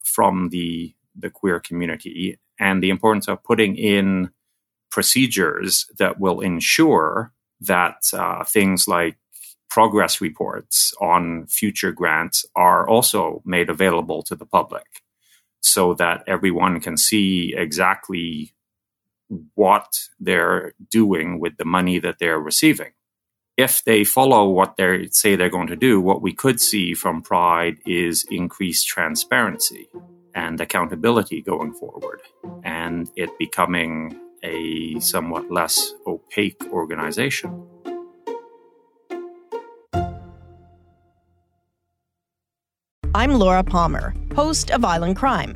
from 0.04 0.50
the, 0.50 0.94
the 1.16 1.30
queer 1.30 1.60
community 1.60 2.40
and 2.60 2.82
the 2.82 2.90
importance 2.90 3.28
of 3.28 3.44
putting 3.44 3.76
in 3.76 4.30
procedures 4.90 5.88
that 5.98 6.20
will 6.20 6.40
ensure 6.40 7.34
that 7.60 7.98
uh, 8.14 8.44
things 8.44 8.88
like 8.88 9.18
progress 9.70 10.22
reports 10.22 10.94
on 11.02 11.46
future 11.48 11.92
grants 11.92 12.46
are 12.56 12.88
also 12.88 13.42
made 13.44 13.70
available 13.70 14.24
to 14.24 14.36
the 14.36 14.46
public 14.46 14.86
so 15.60 15.94
that 15.96 16.24
everyone 16.28 16.80
can 16.80 16.96
see 16.96 17.54
exactly 17.58 18.54
what 19.56 20.00
they're 20.20 20.74
doing 20.90 21.40
with 21.40 21.58
the 21.58 21.66
money 21.66 22.00
that 22.00 22.20
they're 22.20 22.40
receiving. 22.40 22.92
If 23.58 23.86
they 23.86 24.04
follow 24.04 24.50
what 24.50 24.76
they 24.76 25.08
say 25.12 25.38
they're 25.38 25.50
going 25.50 25.68
to 25.68 25.78
do, 25.78 26.02
what 26.02 26.22
we 26.22 26.34
could 26.34 26.60
see 26.60 26.94
from 26.94 27.22
Pride 27.22 27.78
is 27.86 28.26
increased 28.30 28.86
transparency 28.86 29.88
and 30.34 30.60
accountability 30.60 31.42
going 31.42 31.72
forward, 31.74 32.20
and 32.66 33.10
it 33.16 33.30
becoming 33.40 34.20
a 34.44 35.00
somewhat 35.00 35.50
less 35.50 35.94
opaque 36.06 36.62
organization. 36.70 37.66
I'm 43.14 43.36
Laura 43.40 43.64
Palmer, 43.64 44.14
host 44.36 44.70
of 44.72 44.84
Island 44.84 45.16
Crime. 45.16 45.56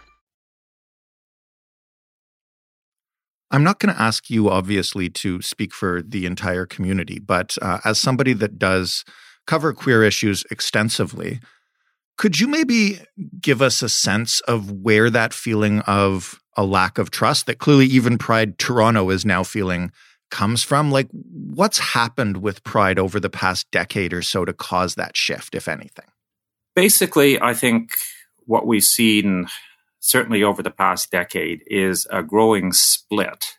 I'm 3.51 3.63
not 3.63 3.79
going 3.79 3.93
to 3.93 4.01
ask 4.01 4.29
you, 4.29 4.49
obviously, 4.49 5.09
to 5.09 5.41
speak 5.41 5.73
for 5.73 6.01
the 6.01 6.25
entire 6.25 6.65
community, 6.65 7.19
but 7.19 7.57
uh, 7.61 7.79
as 7.83 7.99
somebody 7.99 8.33
that 8.33 8.57
does 8.57 9.03
cover 9.45 9.73
queer 9.73 10.03
issues 10.03 10.45
extensively, 10.49 11.41
could 12.17 12.39
you 12.39 12.47
maybe 12.47 12.99
give 13.39 13.61
us 13.61 13.81
a 13.81 13.89
sense 13.89 14.41
of 14.41 14.71
where 14.71 15.09
that 15.09 15.33
feeling 15.33 15.79
of 15.81 16.39
a 16.55 16.63
lack 16.63 16.97
of 16.97 17.11
trust 17.11 17.45
that 17.45 17.59
clearly 17.59 17.85
even 17.87 18.17
Pride 18.17 18.57
Toronto 18.57 19.09
is 19.09 19.25
now 19.25 19.43
feeling 19.43 19.91
comes 20.29 20.63
from? 20.63 20.91
Like, 20.91 21.09
what's 21.11 21.79
happened 21.79 22.37
with 22.37 22.63
Pride 22.63 22.99
over 22.99 23.19
the 23.19 23.29
past 23.29 23.69
decade 23.71 24.13
or 24.13 24.21
so 24.21 24.45
to 24.45 24.53
cause 24.53 24.95
that 24.95 25.17
shift, 25.17 25.55
if 25.55 25.67
anything? 25.67 26.05
Basically, 26.75 27.41
I 27.41 27.53
think 27.53 27.91
what 28.45 28.65
we've 28.65 28.83
seen 28.83 29.47
certainly 30.01 30.43
over 30.43 30.61
the 30.61 30.71
past 30.71 31.11
decade, 31.11 31.63
is 31.67 32.05
a 32.11 32.21
growing 32.21 32.73
split 32.73 33.57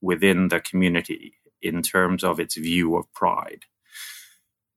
within 0.00 0.48
the 0.48 0.60
community 0.60 1.34
in 1.60 1.82
terms 1.82 2.22
of 2.22 2.38
its 2.38 2.56
view 2.56 2.94
of 2.94 3.12
pride. 3.12 3.64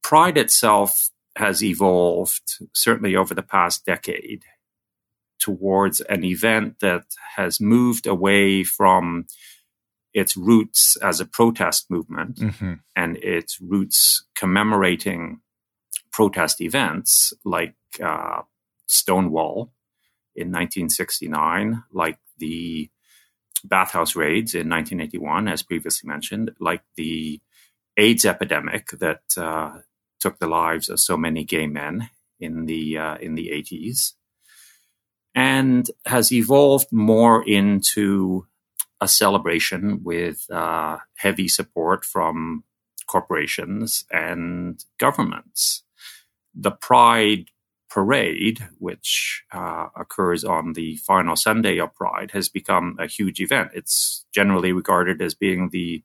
Pride 0.02 0.38
itself 0.38 1.12
has 1.36 1.64
evolved, 1.64 2.58
certainly 2.74 3.16
over 3.16 3.36
the 3.36 3.44
past 3.44 3.86
decade, 3.86 4.44
towards 5.40 6.02
an 6.02 6.24
event 6.24 6.80
that 6.80 7.06
has 7.36 7.60
moved 7.60 8.08
away 8.08 8.64
from 8.64 9.26
its 10.14 10.36
roots 10.36 10.98
as 10.98 11.20
a 11.20 11.26
protest 11.26 11.90
movement 11.90 12.38
mm-hmm. 12.38 12.74
and 12.96 13.18
its 13.18 13.60
roots 13.62 14.26
commemorating 14.36 15.40
protest 16.12 16.62
events 16.62 17.34
like 17.46 17.76
uh, 18.04 18.42
Stonewall 18.88 19.72
in 20.36 20.48
1969, 20.48 21.84
like 21.92 22.18
the 22.38 22.90
bathhouse 23.64 24.16
raids 24.16 24.54
in 24.54 24.70
1981, 24.70 25.48
as 25.48 25.64
previously 25.64 26.08
mentioned, 26.08 26.52
like 26.60 26.82
the 26.96 27.40
AIDS 27.98 28.26
epidemic 28.26 28.90
that 29.00 29.22
uh, 29.38 29.80
took 30.20 30.40
the 30.40 30.48
lives 30.48 30.90
of 30.90 31.00
so 31.00 31.18
many 31.18 31.44
gay 31.44 31.68
men 31.68 32.10
in 32.40 32.66
the 32.66 32.98
uh, 32.98 33.18
in 33.18 33.36
the 33.36 33.50
80s, 33.50 34.14
and 35.36 35.90
has 36.06 36.32
evolved 36.32 36.92
more 36.92 37.48
into 37.48 38.48
a 39.00 39.08
celebration 39.08 40.04
with 40.04 40.50
uh, 40.52 40.98
heavy 41.16 41.48
support 41.48 42.06
from 42.06 42.64
corporations 43.08 44.06
and 44.12 44.86
governments. 45.00 45.84
The 46.54 46.72
Pride 46.72 47.51
parade, 47.92 48.68
which 48.80 49.44
uh, 49.52 49.88
occurs 49.96 50.44
on 50.44 50.74
the 50.74 50.96
final 50.98 51.36
Sunday 51.36 51.78
of 51.78 51.94
Pride, 51.94 52.32
has 52.32 52.48
become 52.48 52.96
a 53.00 53.08
huge 53.08 53.42
event. 53.42 53.72
It's 53.74 54.26
generally 54.34 54.72
regarded 54.72 55.22
as 55.22 55.34
being 55.36 55.70
the 55.72 56.04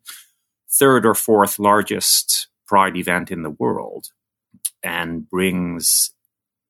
third 0.68 1.06
or 1.06 1.14
fourth 1.14 1.58
largest 1.58 2.48
Pride 2.66 2.96
event 2.96 3.30
in 3.30 3.42
the 3.42 3.50
world 3.50 4.08
and 4.82 5.30
brings 5.30 6.12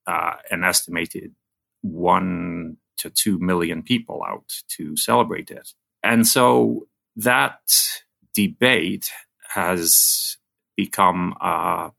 uh, 0.05 0.35
an 0.51 0.63
estimated 0.63 1.33
one 1.81 2.77
to 2.97 3.09
two 3.09 3.39
million 3.39 3.81
people 3.81 4.23
out 4.27 4.53
to 4.77 4.95
celebrate 4.95 5.49
it. 5.49 5.73
And 6.03 6.27
so 6.27 6.87
that 7.15 7.59
debate 8.35 9.09
has 9.55 10.37
become 10.75 11.35
uh, 11.41 11.89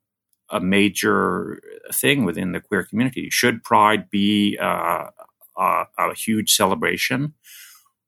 a 0.51 0.61
major 0.61 1.61
thing 1.93 2.25
within 2.25 2.53
the 2.53 2.61
queer 2.61 2.85
community. 2.85 3.29
Should 3.31 3.65
Pride 3.65 4.11
be 4.11 4.59
uh, 4.61 5.09
a, 5.57 5.85
a, 5.99 6.15
huge 6.15 6.55
celebration, 6.55 7.35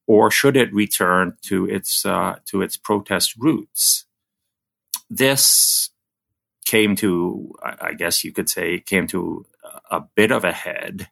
or 0.06 0.30
should 0.30 0.56
it 0.56 0.73
return 0.73 1.37
to 1.42 1.66
its 1.66 2.06
uh, 2.06 2.37
to 2.47 2.62
its 2.62 2.76
protest 2.76 3.35
roots? 3.37 4.06
This 5.09 5.90
came 6.64 6.94
to, 6.97 7.52
I 7.62 7.94
guess 7.94 8.23
you 8.23 8.32
could 8.32 8.49
say, 8.49 8.78
came 8.78 9.09
to 9.09 9.44
a 9.90 10.00
bit 10.00 10.30
of 10.30 10.44
a 10.44 10.52
head 10.52 11.09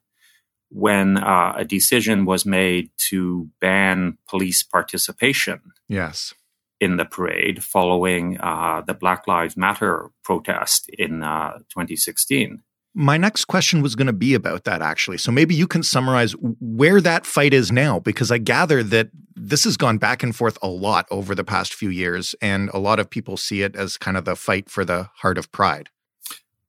when 0.70 1.16
uh, 1.16 1.54
a 1.56 1.64
decision 1.64 2.25
was 2.25 2.44
made 2.44 2.90
to 3.08 3.49
ban 3.61 4.18
police 4.28 4.62
participation. 4.62 5.61
Yes. 5.88 6.35
In 6.80 6.97
the 6.97 7.04
parade 7.04 7.64
following 7.64 8.38
uh, 8.40 8.82
the 8.87 8.94
Black 8.94 9.26
Lives 9.26 9.56
Matter 9.56 10.11
protest 10.23 10.88
in 10.90 11.23
uh, 11.23 11.58
2016. 11.70 12.62
My 12.94 13.16
next 13.16 13.47
question 13.47 13.82
was 13.82 13.94
going 13.94 14.06
to 14.06 14.12
be 14.12 14.35
about 14.35 14.64
that, 14.64 14.80
actually. 14.80 15.18
So 15.18 15.30
maybe 15.30 15.54
you 15.54 15.66
can 15.66 15.82
summarize 15.82 16.32
where 16.61 17.00
that 17.00 17.26
fight 17.26 17.52
is 17.52 17.70
now, 17.70 18.00
because 18.00 18.30
I 18.30 18.38
gather 18.38 18.82
that 18.82 19.11
this 19.37 19.64
has 19.64 19.76
gone 19.76 19.99
back 19.99 20.23
and 20.23 20.35
forth 20.35 20.58
a 20.62 20.68
lot 20.68 21.06
over 21.11 21.35
the 21.35 21.44
past 21.44 21.75
few 21.75 21.90
years, 21.90 22.35
and 22.40 22.70
a 22.75 22.78
lot 22.78 22.99
of 22.99 23.11
people 23.11 23.37
see 23.37 23.62
it 23.62 23.76
as 23.76 23.97
kind 23.97 24.16
of 24.16 24.25
the 24.25 24.37
fight 24.37 24.70
for 24.70 24.85
the 24.85 25.11
heart 25.16 25.38
of 25.38 25.50
pride. 25.52 25.90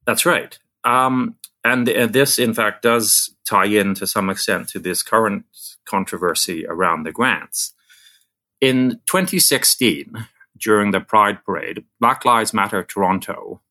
That's 0.06 0.26
right. 0.26 0.58
Um, 0.84 1.36
and 1.64 1.90
uh, 1.90 2.08
this, 2.08 2.40
in 2.40 2.54
fact, 2.54 2.84
does 2.84 3.36
tie 3.48 3.66
in 3.66 3.94
to 3.96 4.08
some 4.08 4.30
extent 4.30 4.70
to 4.70 4.80
this 4.80 5.04
current 5.04 5.46
controversy 5.86 6.66
around 6.68 7.04
the 7.04 7.12
grants. 7.12 7.74
In 8.62 9.00
2016, 9.06 10.28
during 10.58 10.92
the 10.92 11.00
Pride 11.00 11.44
Parade, 11.46 11.86
Black 12.00 12.26
Lives 12.26 12.54
Matter 12.54 12.84
Toronto 12.84 13.62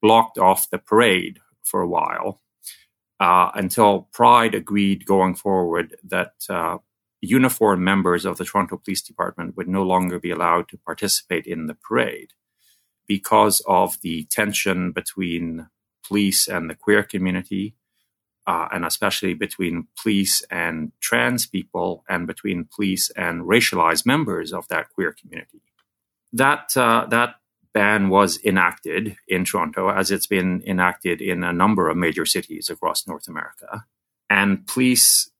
blocked 0.00 0.38
off 0.38 0.70
the 0.70 0.78
parade 0.78 1.40
for 1.62 1.82
a 1.82 1.88
while 1.88 2.40
uh, 3.20 3.50
until 3.54 4.08
Pride 4.12 4.54
agreed 4.54 5.04
going 5.04 5.34
forward 5.34 5.96
that 6.02 6.32
uh, 6.48 6.78
uniformed 7.20 7.82
members 7.82 8.24
of 8.24 8.38
the 8.38 8.44
Toronto 8.46 8.78
Police 8.78 9.02
Department 9.02 9.56
would 9.56 9.68
no 9.68 9.82
longer 9.82 10.18
be 10.18 10.30
allowed 10.30 10.68
to 10.70 10.78
participate 10.78 11.46
in 11.46 11.66
the 11.66 11.74
parade 11.74 12.32
because 13.06 13.60
of 13.66 14.00
the 14.00 14.24
tension 14.30 14.92
between 14.92 15.68
police 16.06 16.48
and 16.48 16.70
the 16.70 16.74
queer 16.74 17.02
community, 17.02 17.74
uh, 18.50 18.66
and 18.72 18.84
especially 18.84 19.32
between 19.32 19.86
police 20.02 20.42
and 20.50 20.90
trans 21.00 21.46
people, 21.46 22.04
and 22.08 22.26
between 22.26 22.68
police 22.74 23.08
and 23.10 23.42
racialized 23.42 24.04
members 24.04 24.52
of 24.52 24.66
that 24.66 24.88
queer 24.92 25.12
community. 25.12 25.62
That 26.32 26.76
uh, 26.76 27.06
that 27.10 27.36
ban 27.72 28.08
was 28.08 28.40
enacted 28.44 29.16
in 29.28 29.44
Toronto, 29.44 29.88
as 29.88 30.10
it's 30.10 30.26
been 30.26 30.64
enacted 30.66 31.20
in 31.20 31.44
a 31.44 31.52
number 31.52 31.88
of 31.88 31.96
major 31.96 32.26
cities 32.26 32.68
across 32.68 33.06
North 33.06 33.28
America, 33.28 33.84
and 34.28 34.66
police 34.66 35.30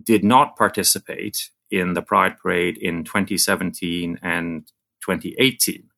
did 0.00 0.22
not 0.22 0.56
participate 0.56 1.50
in 1.68 1.94
the 1.94 2.02
Pride 2.02 2.38
Parade 2.38 2.76
in 2.76 3.02
2017 3.02 4.20
and 4.22 4.68
2018. 5.04 5.88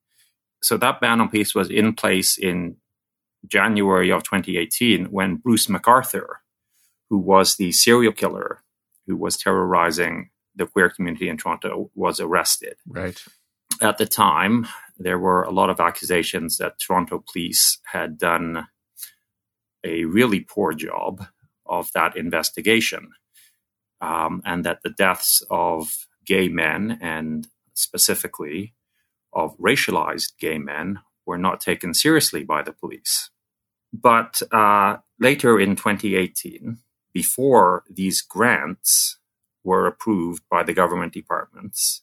So 0.62 0.78
that 0.78 0.98
ban 1.00 1.20
on 1.20 1.28
police 1.28 1.54
was 1.54 1.68
in 1.68 1.92
place 1.92 2.38
in 2.38 2.76
January 3.46 4.10
of 4.10 4.22
2018 4.24 5.06
when 5.06 5.36
Bruce 5.36 5.66
McArthur, 5.66 6.26
who 7.08 7.18
was 7.18 7.56
the 7.56 7.72
serial 7.72 8.12
killer 8.12 8.62
who 9.06 9.16
was 9.16 9.36
terrorizing 9.36 10.30
the 10.54 10.66
queer 10.66 10.90
community 10.90 11.28
in 11.28 11.36
Toronto, 11.36 11.90
was 11.94 12.20
arrested. 12.20 12.76
Right. 12.86 13.22
At 13.80 13.98
the 13.98 14.06
time, 14.06 14.66
there 14.98 15.18
were 15.18 15.42
a 15.44 15.52
lot 15.52 15.70
of 15.70 15.80
accusations 15.80 16.58
that 16.58 16.78
Toronto 16.78 17.24
police 17.32 17.78
had 17.92 18.18
done 18.18 18.66
a 19.84 20.04
really 20.04 20.40
poor 20.40 20.72
job 20.72 21.24
of 21.64 21.92
that 21.92 22.16
investigation, 22.16 23.12
um, 24.00 24.42
and 24.44 24.64
that 24.64 24.82
the 24.82 24.90
deaths 24.90 25.42
of 25.50 26.06
gay 26.26 26.48
men 26.48 26.98
and 27.00 27.48
specifically 27.74 28.74
of 29.32 29.56
racialized 29.58 30.32
gay 30.38 30.58
men 30.58 30.98
were 31.28 31.38
not 31.38 31.60
taken 31.60 31.92
seriously 31.92 32.42
by 32.42 32.62
the 32.62 32.72
police. 32.72 33.30
But 33.92 34.42
uh, 34.50 34.96
later 35.20 35.60
in 35.60 35.76
2018, 35.76 36.78
before 37.12 37.84
these 37.88 38.22
grants 38.22 39.18
were 39.62 39.86
approved 39.86 40.42
by 40.50 40.62
the 40.62 40.72
government 40.72 41.12
departments, 41.12 42.02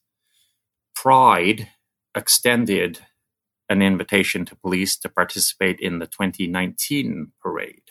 Pride 0.94 1.70
extended 2.16 3.00
an 3.68 3.82
invitation 3.82 4.46
to 4.46 4.56
police 4.56 4.96
to 4.98 5.10
participate 5.10 5.80
in 5.80 6.00
the 6.00 6.06
2019 6.06 7.32
parade 7.42 7.90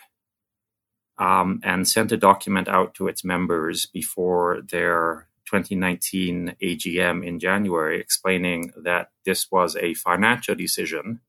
um, 1.19 1.61
and 1.65 1.89
sent 1.89 2.13
a 2.13 2.17
document 2.17 2.69
out 2.69 2.95
to 2.95 3.09
its 3.09 3.25
members 3.25 3.87
before 3.87 4.63
their 4.71 5.29
2019 5.47 6.57
AGM 6.63 7.27
in 7.27 7.39
January 7.39 8.01
explaining 8.01 8.73
that 8.77 9.11
this 9.25 9.51
was 9.51 9.77
a 9.77 9.95
financial 9.95 10.55
decision 10.55 11.21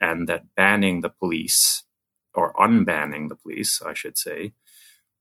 and 0.00 0.28
that 0.28 0.54
banning 0.54 1.00
the 1.00 1.08
police, 1.08 1.84
or 2.34 2.52
unbanning 2.54 3.28
the 3.28 3.36
police, 3.36 3.80
I 3.80 3.94
should 3.94 4.18
say, 4.18 4.52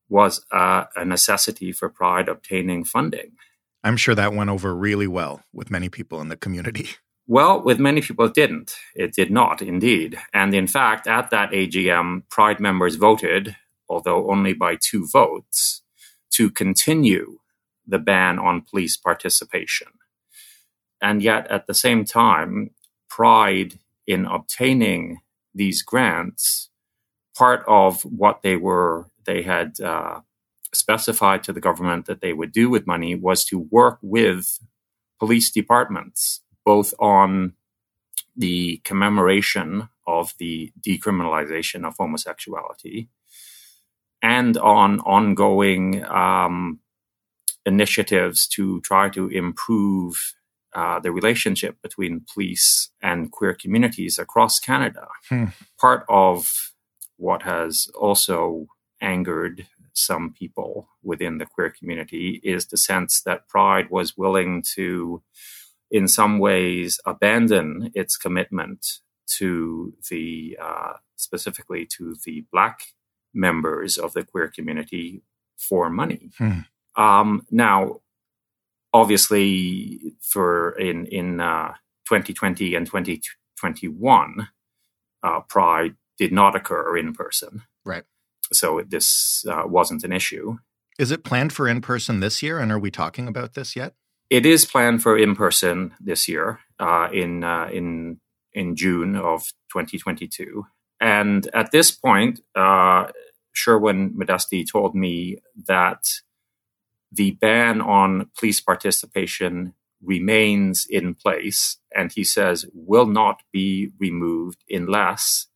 was 0.09 0.45
uh, 0.51 0.85
a 0.95 1.05
necessity 1.05 1.71
for 1.71 1.89
Pride 1.89 2.27
obtaining 2.27 2.83
funding. 2.83 3.31
I'm 3.83 3.97
sure 3.97 4.15
that 4.15 4.33
went 4.33 4.49
over 4.49 4.75
really 4.75 5.07
well 5.07 5.43
with 5.53 5.71
many 5.71 5.89
people 5.89 6.19
in 6.21 6.29
the 6.29 6.37
community. 6.37 6.89
Well, 7.27 7.63
with 7.63 7.79
many 7.79 8.01
people, 8.01 8.25
it 8.25 8.35
didn't. 8.35 8.75
It 8.95 9.13
did 9.13 9.31
not, 9.31 9.61
indeed. 9.61 10.19
And 10.31 10.53
in 10.53 10.67
fact, 10.67 11.07
at 11.07 11.31
that 11.31 11.51
AGM, 11.51 12.29
Pride 12.29 12.59
members 12.59 12.95
voted, 12.95 13.55
although 13.89 14.29
only 14.29 14.53
by 14.53 14.77
two 14.79 15.07
votes, 15.11 15.81
to 16.33 16.51
continue 16.51 17.39
the 17.87 17.99
ban 17.99 18.39
on 18.39 18.61
police 18.61 18.97
participation. 18.97 19.87
And 21.01 21.21
yet, 21.21 21.47
at 21.51 21.67
the 21.67 21.73
same 21.73 22.05
time, 22.05 22.71
Pride 23.09 23.79
in 24.05 24.25
obtaining 24.25 25.19
these 25.53 25.81
grants, 25.81 26.69
part 27.33 27.63
of 27.65 28.01
what 28.03 28.41
they 28.41 28.57
were, 28.57 29.07
they 29.25 29.41
had 29.41 29.79
uh, 29.79 30.19
specified 30.73 31.43
to 31.43 31.53
the 31.53 31.61
government 31.61 32.07
that 32.07 32.19
they 32.19 32.33
would 32.33 32.51
do 32.51 32.69
with 32.69 32.85
money 32.85 33.15
was 33.15 33.45
to 33.45 33.59
work 33.71 33.99
with 34.01 34.59
police 35.17 35.49
departments, 35.49 36.41
both 36.65 36.93
on 36.99 37.53
the 38.35 38.81
commemoration 38.83 39.87
of 40.05 40.33
the 40.37 40.73
decriminalization 40.85 41.85
of 41.87 41.95
homosexuality 41.97 43.07
and 44.21 44.57
on 44.57 44.99
ongoing 45.01 46.03
um, 46.05 46.79
initiatives 47.65 48.47
to 48.47 48.81
try 48.81 49.09
to 49.09 49.27
improve 49.29 50.35
uh, 50.73 50.99
the 50.99 51.11
relationship 51.11 51.81
between 51.81 52.25
police 52.33 52.89
and 53.01 53.31
queer 53.31 53.53
communities 53.53 54.19
across 54.19 54.59
Canada. 54.59 55.07
Hmm. 55.29 55.45
Part 55.79 56.05
of 56.09 56.73
what 57.17 57.43
has 57.43 57.87
also 57.97 58.67
angered 59.01 59.67
some 59.93 60.33
people 60.37 60.89
within 61.01 61.37
the 61.37 61.45
queer 61.45 61.69
community 61.69 62.41
is 62.43 62.67
the 62.67 62.77
sense 62.77 63.21
that 63.21 63.47
Pride 63.47 63.89
was 63.89 64.17
willing 64.17 64.63
to, 64.75 65.23
in 65.89 66.07
some 66.07 66.39
ways, 66.39 66.99
abandon 67.05 67.91
its 67.95 68.17
commitment 68.17 68.85
to 69.37 69.93
the 70.09 70.57
uh, 70.61 70.93
specifically 71.15 71.87
to 71.97 72.15
the 72.25 72.45
Black 72.51 72.81
members 73.33 73.97
of 73.97 74.13
the 74.13 74.23
queer 74.23 74.49
community 74.49 75.23
for 75.57 75.89
money. 75.89 76.31
Hmm. 76.37 76.59
Um, 76.95 77.45
now, 77.51 78.01
obviously, 78.93 80.15
for 80.21 80.71
in 80.79 81.05
in 81.07 81.41
uh, 81.41 81.73
2020 82.07 82.75
and 82.75 82.85
2021, 82.85 84.47
uh, 85.23 85.39
Pride 85.41 85.95
did 86.17 86.31
not 86.31 86.55
occur 86.55 86.97
in 86.97 87.13
person. 87.13 87.63
Right. 87.83 88.03
So 88.53 88.83
this 88.87 89.45
uh, 89.49 89.63
wasn't 89.65 90.03
an 90.03 90.11
issue. 90.11 90.57
Is 90.97 91.11
it 91.11 91.23
planned 91.23 91.51
for 91.51 91.67
in 91.67 91.81
person 91.81 92.19
this 92.19 92.41
year? 92.41 92.59
And 92.59 92.71
are 92.71 92.79
we 92.79 92.91
talking 92.91 93.27
about 93.27 93.53
this 93.53 93.75
yet? 93.75 93.93
It 94.29 94.45
is 94.45 94.65
planned 94.65 95.03
for 95.03 95.17
in 95.17 95.35
person 95.35 95.93
this 95.99 96.27
year 96.27 96.59
uh, 96.79 97.09
in 97.11 97.43
uh, 97.43 97.69
in 97.71 98.19
in 98.53 98.75
June 98.75 99.15
of 99.15 99.43
2022. 99.73 100.65
And 101.01 101.47
at 101.53 101.71
this 101.71 101.91
point, 101.91 102.39
uh, 102.55 103.07
Sherwin 103.53 104.13
Modeste 104.15 104.67
told 104.71 104.95
me 104.95 105.37
that 105.67 106.05
the 107.11 107.31
ban 107.31 107.81
on 107.81 108.29
police 108.37 108.61
participation 108.61 109.73
remains 110.01 110.85
in 110.89 111.15
place, 111.15 111.77
and 111.95 112.11
he 112.11 112.23
says 112.23 112.65
will 112.73 113.05
not 113.07 113.41
be 113.51 113.91
removed 113.99 114.63
unless 114.69 115.47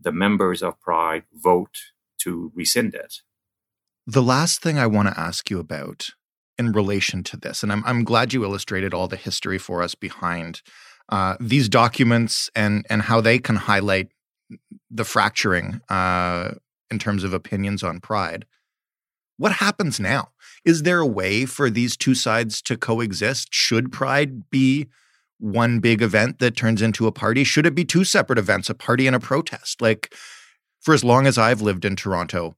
the 0.00 0.12
members 0.12 0.62
of 0.62 0.80
Pride 0.80 1.24
vote 1.32 1.76
to 2.18 2.52
rescind 2.54 2.94
it. 2.94 3.16
The 4.06 4.22
last 4.22 4.62
thing 4.62 4.78
I 4.78 4.86
want 4.86 5.08
to 5.08 5.18
ask 5.18 5.50
you 5.50 5.58
about 5.58 6.10
in 6.58 6.72
relation 6.72 7.22
to 7.24 7.36
this, 7.36 7.62
and 7.62 7.72
I'm, 7.72 7.82
I'm 7.86 8.04
glad 8.04 8.32
you 8.32 8.44
illustrated 8.44 8.92
all 8.92 9.08
the 9.08 9.16
history 9.16 9.58
for 9.58 9.82
us 9.82 9.94
behind 9.94 10.62
uh, 11.08 11.36
these 11.38 11.68
documents 11.68 12.50
and 12.54 12.86
and 12.88 13.02
how 13.02 13.20
they 13.20 13.38
can 13.38 13.56
highlight 13.56 14.08
the 14.90 15.04
fracturing 15.04 15.80
uh, 15.88 16.52
in 16.90 16.98
terms 16.98 17.24
of 17.24 17.34
opinions 17.34 17.82
on 17.82 18.00
pride. 18.00 18.46
What 19.36 19.52
happens 19.52 19.98
now? 19.98 20.28
Is 20.64 20.82
there 20.82 21.00
a 21.00 21.06
way 21.06 21.44
for 21.44 21.68
these 21.68 21.96
two 21.96 22.14
sides 22.14 22.62
to 22.62 22.76
coexist? 22.76 23.52
Should 23.52 23.92
pride 23.92 24.48
be 24.50 24.88
one 25.38 25.78
big 25.78 26.00
event 26.00 26.38
that 26.38 26.56
turns 26.56 26.80
into 26.80 27.06
a 27.06 27.12
party? 27.12 27.44
Should 27.44 27.66
it 27.66 27.74
be 27.74 27.84
two 27.84 28.04
separate 28.04 28.38
events, 28.38 28.70
a 28.70 28.74
party 28.74 29.06
and 29.06 29.14
a 29.14 29.20
protest? 29.20 29.82
Like, 29.82 30.14
for 30.80 30.94
as 30.94 31.04
long 31.04 31.26
as 31.26 31.38
I've 31.38 31.60
lived 31.60 31.84
in 31.84 31.96
Toronto, 31.96 32.56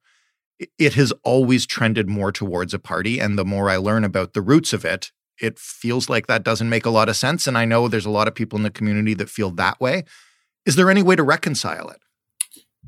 it 0.79 0.95
has 0.95 1.13
always 1.23 1.67
trended 1.67 2.09
more 2.09 2.33
towards 2.33 2.73
a 2.75 2.79
party. 2.79 3.19
And 3.19 3.39
the 3.39 3.45
more 3.45 3.69
I 3.69 3.77
learn 3.77 4.05
about 4.05 4.35
the 4.35 4.43
roots 4.43 4.73
of 4.73 4.85
it, 4.85 5.13
it 5.41 5.59
feels 5.59 6.09
like 6.09 6.27
that 6.27 6.45
doesn't 6.45 6.69
make 6.69 6.87
a 6.87 6.91
lot 6.91 7.09
of 7.09 7.17
sense. 7.17 7.47
And 7.47 7.59
I 7.59 7.65
know 7.65 7.89
there's 7.89 8.07
a 8.07 8.11
lot 8.11 8.29
of 8.29 8.35
people 8.35 8.57
in 8.57 8.63
the 8.63 8.71
community 8.71 9.15
that 9.15 9.29
feel 9.29 9.51
that 9.53 9.81
way. 9.81 10.05
Is 10.65 10.77
there 10.77 10.91
any 10.91 11.03
way 11.03 11.17
to 11.17 11.23
reconcile 11.23 11.89
it? 11.91 12.01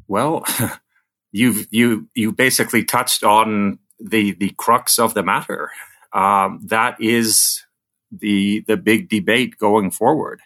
Well, 0.07 0.45
you've 1.33 1.67
you 1.71 2.09
you 2.15 2.33
basically 2.33 2.85
touched 2.85 3.23
on 3.23 3.79
the 4.01 4.33
the 4.33 4.51
crux 4.51 4.99
of 4.99 5.15
the 5.15 5.23
matter. 5.23 5.71
Um, 6.13 6.61
that 6.67 7.01
is 7.01 7.65
the 8.11 8.61
the 8.67 8.77
big 8.77 9.09
debate 9.09 9.59
going 9.59 9.91
forward. 9.91 10.41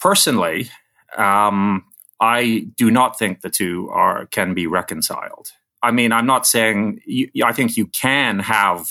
Personally, 0.00 0.70
um, 1.16 1.84
I 2.20 2.66
do 2.76 2.90
not 2.90 3.18
think 3.18 3.40
the 3.40 3.50
two 3.50 3.88
are 3.90 4.26
can 4.26 4.54
be 4.54 4.66
reconciled. 4.66 5.52
I 5.82 5.90
mean, 5.90 6.12
I'm 6.12 6.26
not 6.26 6.46
saying 6.46 7.00
you, 7.06 7.28
I 7.44 7.52
think 7.52 7.76
you 7.76 7.86
can 7.86 8.38
have 8.40 8.86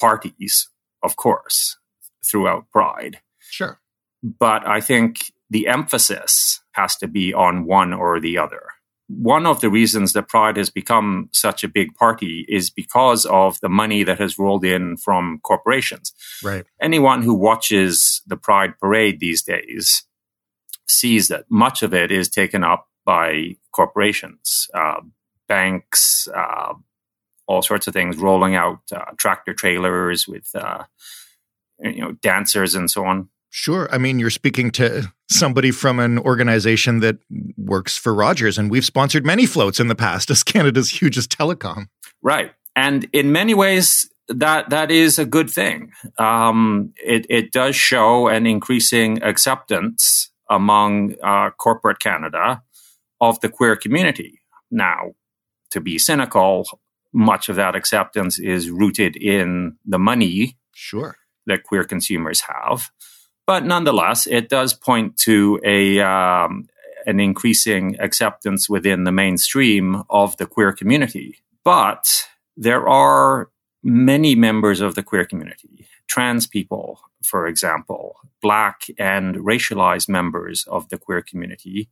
parties, 0.00 0.68
of 1.02 1.16
course, 1.16 1.76
throughout 2.24 2.70
Pride. 2.70 3.20
Sure, 3.38 3.78
but 4.22 4.66
I 4.66 4.80
think 4.80 5.32
the 5.50 5.66
emphasis 5.66 6.60
has 6.72 6.96
to 6.96 7.06
be 7.06 7.34
on 7.34 7.66
one 7.66 7.92
or 7.92 8.18
the 8.20 8.38
other 8.38 8.62
one 9.08 9.46
of 9.46 9.60
the 9.60 9.70
reasons 9.70 10.12
that 10.12 10.28
Pride 10.28 10.56
has 10.56 10.70
become 10.70 11.28
such 11.32 11.64
a 11.64 11.68
big 11.68 11.94
party 11.94 12.46
is 12.48 12.70
because 12.70 13.26
of 13.26 13.60
the 13.60 13.68
money 13.68 14.02
that 14.04 14.18
has 14.18 14.38
rolled 14.38 14.64
in 14.64 14.96
from 14.96 15.40
corporations. 15.42 16.12
Right. 16.42 16.64
Anyone 16.80 17.22
who 17.22 17.34
watches 17.34 18.22
the 18.26 18.36
Pride 18.36 18.78
parade 18.78 19.20
these 19.20 19.42
days 19.42 20.04
sees 20.88 21.28
that 21.28 21.44
much 21.50 21.82
of 21.82 21.94
it 21.94 22.10
is 22.10 22.28
taken 22.28 22.64
up 22.64 22.88
by 23.04 23.56
corporations, 23.72 24.68
uh, 24.74 25.00
banks, 25.48 26.28
uh, 26.34 26.74
all 27.46 27.62
sorts 27.62 27.86
of 27.86 27.92
things, 27.92 28.16
rolling 28.16 28.54
out 28.54 28.80
uh, 28.94 29.04
tractor 29.16 29.52
trailers 29.52 30.28
with 30.28 30.48
uh, 30.54 30.84
you 31.80 32.00
know 32.00 32.12
dancers 32.12 32.74
and 32.74 32.90
so 32.90 33.04
on. 33.04 33.28
Sure. 33.54 33.86
I 33.92 33.98
mean, 33.98 34.18
you're 34.18 34.30
speaking 34.30 34.70
to 34.72 35.12
somebody 35.30 35.72
from 35.72 36.00
an 36.00 36.18
organization 36.18 37.00
that 37.00 37.18
works 37.58 37.98
for 37.98 38.14
Rogers, 38.14 38.56
and 38.56 38.70
we've 38.70 38.84
sponsored 38.84 39.26
many 39.26 39.44
floats 39.44 39.78
in 39.78 39.88
the 39.88 39.94
past 39.94 40.30
as 40.30 40.42
Canada's 40.42 40.88
hugest 40.88 41.36
telecom. 41.36 41.88
Right. 42.22 42.52
And 42.74 43.06
in 43.12 43.30
many 43.30 43.52
ways, 43.52 44.08
that 44.28 44.70
that 44.70 44.90
is 44.90 45.18
a 45.18 45.26
good 45.26 45.50
thing. 45.50 45.92
Um, 46.18 46.94
it, 46.96 47.26
it 47.28 47.52
does 47.52 47.76
show 47.76 48.26
an 48.26 48.46
increasing 48.46 49.22
acceptance 49.22 50.30
among 50.48 51.16
uh, 51.22 51.50
corporate 51.50 51.98
Canada 51.98 52.62
of 53.20 53.38
the 53.40 53.50
queer 53.50 53.76
community. 53.76 54.40
Now, 54.70 55.12
to 55.72 55.80
be 55.80 55.98
cynical, 55.98 56.66
much 57.12 57.50
of 57.50 57.56
that 57.56 57.76
acceptance 57.76 58.38
is 58.38 58.70
rooted 58.70 59.14
in 59.14 59.76
the 59.84 59.98
money 59.98 60.56
sure. 60.72 61.16
that 61.44 61.64
queer 61.64 61.84
consumers 61.84 62.40
have. 62.40 62.90
But 63.46 63.64
nonetheless, 63.64 64.26
it 64.26 64.48
does 64.48 64.72
point 64.72 65.16
to 65.18 65.60
a 65.64 66.00
um, 66.00 66.68
an 67.06 67.20
increasing 67.20 67.96
acceptance 67.98 68.68
within 68.68 69.04
the 69.04 69.12
mainstream 69.12 70.04
of 70.08 70.36
the 70.36 70.46
queer 70.46 70.72
community. 70.72 71.42
But 71.64 72.26
there 72.56 72.88
are 72.88 73.50
many 73.82 74.34
members 74.34 74.80
of 74.80 74.94
the 74.94 75.02
queer 75.02 75.24
community, 75.24 75.88
trans 76.06 76.46
people, 76.46 77.00
for 77.24 77.46
example, 77.46 78.16
black 78.40 78.82
and 78.98 79.36
racialized 79.36 80.08
members 80.08 80.64
of 80.68 80.88
the 80.88 80.98
queer 80.98 81.22
community 81.22 81.88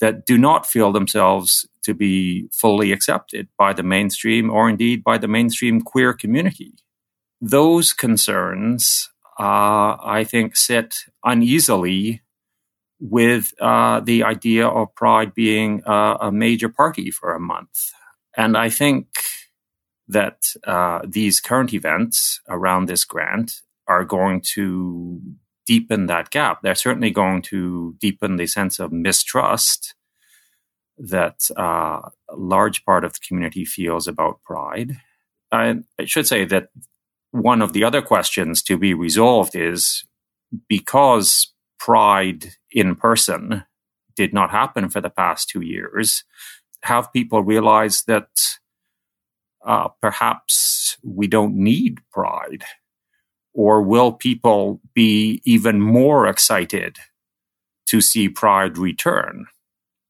that 0.00 0.26
do 0.26 0.36
not 0.36 0.66
feel 0.66 0.92
themselves 0.92 1.66
to 1.82 1.94
be 1.94 2.48
fully 2.52 2.92
accepted 2.92 3.48
by 3.56 3.72
the 3.72 3.82
mainstream 3.82 4.50
or 4.50 4.68
indeed 4.68 5.02
by 5.02 5.16
the 5.16 5.28
mainstream 5.28 5.80
queer 5.80 6.12
community. 6.12 6.74
Those 7.40 7.92
concerns 7.92 9.08
uh, 9.38 9.96
I 10.02 10.24
think, 10.28 10.56
sit 10.56 10.96
uneasily 11.24 12.22
with 12.98 13.52
uh, 13.60 14.00
the 14.00 14.22
idea 14.24 14.66
of 14.66 14.94
Pride 14.94 15.34
being 15.34 15.82
uh, 15.86 16.16
a 16.20 16.32
major 16.32 16.68
party 16.68 17.10
for 17.10 17.34
a 17.34 17.40
month. 17.40 17.90
And 18.36 18.56
I 18.56 18.70
think 18.70 19.08
that 20.08 20.44
uh, 20.64 21.00
these 21.06 21.40
current 21.40 21.74
events 21.74 22.40
around 22.48 22.86
this 22.86 23.04
grant 23.04 23.60
are 23.86 24.04
going 24.04 24.40
to 24.54 25.20
deepen 25.66 26.06
that 26.06 26.30
gap. 26.30 26.62
They're 26.62 26.74
certainly 26.74 27.10
going 27.10 27.42
to 27.42 27.96
deepen 28.00 28.36
the 28.36 28.46
sense 28.46 28.78
of 28.78 28.92
mistrust 28.92 29.94
that 30.98 31.50
uh, 31.56 32.00
a 32.28 32.36
large 32.36 32.84
part 32.84 33.04
of 33.04 33.12
the 33.12 33.20
community 33.26 33.64
feels 33.64 34.06
about 34.08 34.42
Pride. 34.42 34.96
I 35.52 35.80
should 36.04 36.26
say 36.26 36.44
that 36.46 36.68
one 37.36 37.62
of 37.62 37.72
the 37.72 37.84
other 37.84 38.02
questions 38.02 38.62
to 38.62 38.76
be 38.76 38.94
resolved 38.94 39.54
is 39.54 40.04
because 40.68 41.52
Pride 41.78 42.52
in 42.70 42.96
person 42.96 43.64
did 44.16 44.32
not 44.32 44.50
happen 44.50 44.88
for 44.88 45.00
the 45.00 45.10
past 45.10 45.48
two 45.48 45.60
years, 45.60 46.24
have 46.82 47.12
people 47.12 47.42
realized 47.42 48.06
that 48.06 48.28
uh, 49.64 49.88
perhaps 50.00 50.96
we 51.02 51.26
don't 51.26 51.54
need 51.54 52.00
Pride? 52.10 52.64
Or 53.52 53.82
will 53.82 54.12
people 54.12 54.80
be 54.94 55.40
even 55.44 55.80
more 55.80 56.26
excited 56.26 56.96
to 57.86 58.00
see 58.00 58.28
Pride 58.28 58.78
return? 58.78 59.46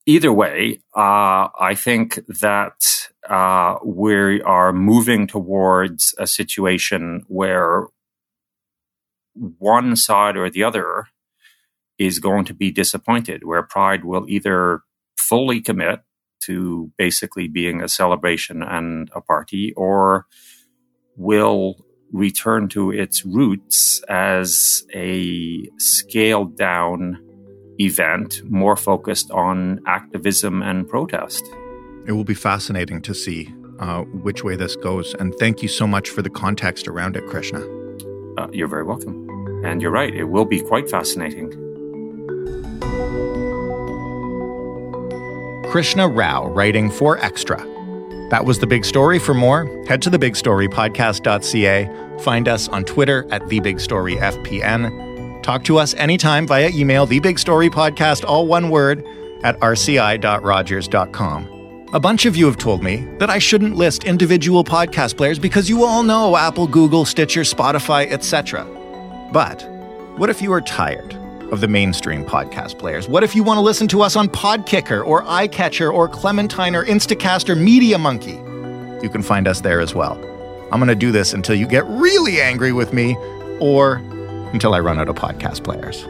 Either 0.08 0.32
way, 0.32 0.80
uh, 0.94 1.48
I 1.58 1.74
think 1.74 2.20
that 2.40 3.08
uh, 3.28 3.76
we 3.84 4.40
are 4.42 4.72
moving 4.72 5.26
towards 5.26 6.14
a 6.16 6.28
situation 6.28 7.24
where 7.26 7.88
one 9.34 9.96
side 9.96 10.36
or 10.36 10.48
the 10.48 10.62
other 10.62 11.08
is 11.98 12.20
going 12.20 12.44
to 12.44 12.54
be 12.54 12.70
disappointed, 12.70 13.42
where 13.44 13.64
Pride 13.64 14.04
will 14.04 14.26
either 14.28 14.82
fully 15.18 15.60
commit 15.60 16.02
to 16.44 16.92
basically 16.96 17.48
being 17.48 17.82
a 17.82 17.88
celebration 17.88 18.62
and 18.62 19.10
a 19.12 19.20
party, 19.20 19.72
or 19.76 20.26
will 21.16 21.84
return 22.12 22.68
to 22.68 22.92
its 22.92 23.24
roots 23.24 24.00
as 24.08 24.84
a 24.94 25.68
scaled 25.78 26.56
down 26.56 27.25
event 27.80 28.42
more 28.44 28.76
focused 28.76 29.30
on 29.30 29.80
activism 29.86 30.62
and 30.62 30.88
protest. 30.88 31.44
It 32.06 32.12
will 32.12 32.24
be 32.24 32.34
fascinating 32.34 33.02
to 33.02 33.14
see 33.14 33.52
uh, 33.78 34.02
which 34.02 34.44
way 34.44 34.56
this 34.56 34.76
goes. 34.76 35.14
And 35.14 35.34
thank 35.36 35.62
you 35.62 35.68
so 35.68 35.86
much 35.86 36.10
for 36.10 36.22
the 36.22 36.30
context 36.30 36.88
around 36.88 37.16
it, 37.16 37.26
Krishna. 37.26 37.60
Uh, 38.38 38.48
you're 38.52 38.68
very 38.68 38.84
welcome. 38.84 39.24
And 39.64 39.82
you're 39.82 39.90
right, 39.90 40.14
it 40.14 40.24
will 40.24 40.44
be 40.44 40.60
quite 40.60 40.90
fascinating. 40.90 41.50
Krishna 45.70 46.08
Rau 46.08 46.48
writing 46.48 46.90
for 46.90 47.18
Xtra. 47.18 47.74
That 48.30 48.44
was 48.44 48.58
the 48.58 48.66
big 48.66 48.84
story. 48.84 49.18
For 49.18 49.34
more, 49.34 49.66
head 49.86 50.02
to 50.02 50.10
thebigstorypodcast.ca. 50.10 52.22
Find 52.22 52.48
us 52.48 52.68
on 52.68 52.84
Twitter 52.84 53.26
at 53.30 53.42
thebigstoryfpn. 53.42 55.05
Talk 55.46 55.62
to 55.66 55.78
us 55.78 55.94
anytime 55.94 56.44
via 56.44 56.70
email, 56.70 57.06
thebigstorypodcast, 57.06 58.24
all 58.24 58.48
one 58.48 58.68
word, 58.68 59.06
at 59.44 59.56
rci.rogers.com. 59.60 60.26
A 61.92 62.00
bunch 62.00 62.26
of 62.26 62.34
you 62.34 62.46
have 62.46 62.56
told 62.56 62.82
me 62.82 63.06
that 63.18 63.30
I 63.30 63.38
shouldn't 63.38 63.76
list 63.76 64.02
individual 64.02 64.64
podcast 64.64 65.16
players 65.16 65.38
because 65.38 65.68
you 65.68 65.84
all 65.84 66.02
know 66.02 66.36
Apple, 66.36 66.66
Google, 66.66 67.04
Stitcher, 67.04 67.42
Spotify, 67.42 68.10
etc. 68.10 68.64
But 69.32 69.62
what 70.16 70.30
if 70.30 70.42
you 70.42 70.52
are 70.52 70.60
tired 70.60 71.14
of 71.52 71.60
the 71.60 71.68
mainstream 71.68 72.24
podcast 72.24 72.76
players? 72.76 73.08
What 73.08 73.22
if 73.22 73.36
you 73.36 73.44
want 73.44 73.58
to 73.58 73.62
listen 73.62 73.86
to 73.86 74.02
us 74.02 74.16
on 74.16 74.26
Podkicker 74.28 75.06
or 75.06 75.22
iCatcher 75.22 75.94
or 75.94 76.08
Clementine 76.08 76.74
or 76.74 76.84
Instacast 76.84 77.48
or 77.48 77.54
Media 77.54 77.98
Monkey? 77.98 78.40
You 79.00 79.08
can 79.08 79.22
find 79.22 79.46
us 79.46 79.60
there 79.60 79.78
as 79.78 79.94
well. 79.94 80.14
I'm 80.72 80.80
going 80.80 80.88
to 80.88 80.96
do 80.96 81.12
this 81.12 81.34
until 81.34 81.54
you 81.54 81.68
get 81.68 81.86
really 81.86 82.40
angry 82.40 82.72
with 82.72 82.92
me 82.92 83.14
or 83.60 84.02
until 84.56 84.72
I 84.72 84.80
run 84.80 84.98
out 84.98 85.10
of 85.10 85.16
podcast 85.16 85.64
players. 85.64 86.06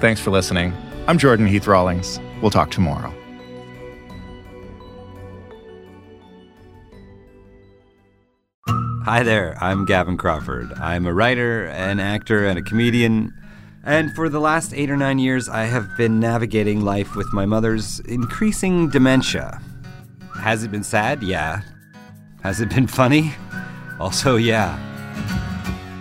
Thanks 0.00 0.18
for 0.18 0.30
listening. 0.30 0.72
I'm 1.06 1.18
Jordan 1.18 1.46
Heath 1.46 1.66
Rawlings. 1.66 2.18
We'll 2.40 2.50
talk 2.50 2.70
tomorrow. 2.70 3.12
Hi 9.04 9.22
there, 9.22 9.58
I'm 9.60 9.84
Gavin 9.84 10.16
Crawford. 10.16 10.72
I'm 10.72 11.04
a 11.04 11.12
writer, 11.12 11.66
an 11.66 12.00
actor, 12.00 12.46
and 12.46 12.58
a 12.58 12.62
comedian. 12.62 13.34
And 13.84 14.10
for 14.14 14.30
the 14.30 14.40
last 14.40 14.72
eight 14.72 14.90
or 14.90 14.96
nine 14.96 15.18
years, 15.18 15.50
I 15.50 15.64
have 15.64 15.94
been 15.98 16.18
navigating 16.18 16.80
life 16.80 17.14
with 17.14 17.30
my 17.34 17.44
mother's 17.44 18.00
increasing 18.00 18.88
dementia. 18.88 19.60
Has 20.36 20.64
it 20.64 20.70
been 20.70 20.84
sad? 20.84 21.22
Yeah. 21.22 21.60
Has 22.42 22.62
it 22.62 22.70
been 22.70 22.86
funny? 22.86 23.34
Also, 24.00 24.36
yeah. 24.36 24.93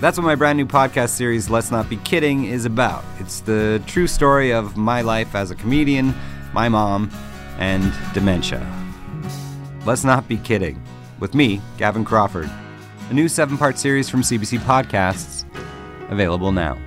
That's 0.03 0.17
what 0.17 0.25
my 0.25 0.35
brand 0.35 0.57
new 0.57 0.65
podcast 0.65 1.11
series, 1.11 1.49
Let's 1.49 1.71
Not 1.71 1.89
Be 1.89 1.95
Kidding, 1.95 2.43
is 2.43 2.65
about. 2.65 3.05
It's 3.19 3.39
the 3.39 3.81
true 3.87 4.05
story 4.05 4.51
of 4.51 4.75
my 4.75 4.99
life 4.99 5.33
as 5.33 5.49
a 5.49 5.55
comedian, 5.55 6.13
my 6.51 6.67
mom, 6.67 7.09
and 7.57 7.93
dementia. 8.13 8.69
Let's 9.85 10.03
Not 10.03 10.27
Be 10.27 10.35
Kidding. 10.35 10.83
With 11.21 11.33
me, 11.33 11.61
Gavin 11.77 12.03
Crawford. 12.03 12.51
A 13.11 13.13
new 13.13 13.29
seven 13.29 13.57
part 13.57 13.79
series 13.79 14.09
from 14.09 14.23
CBC 14.23 14.59
Podcasts, 14.59 15.45
available 16.09 16.51
now. 16.51 16.77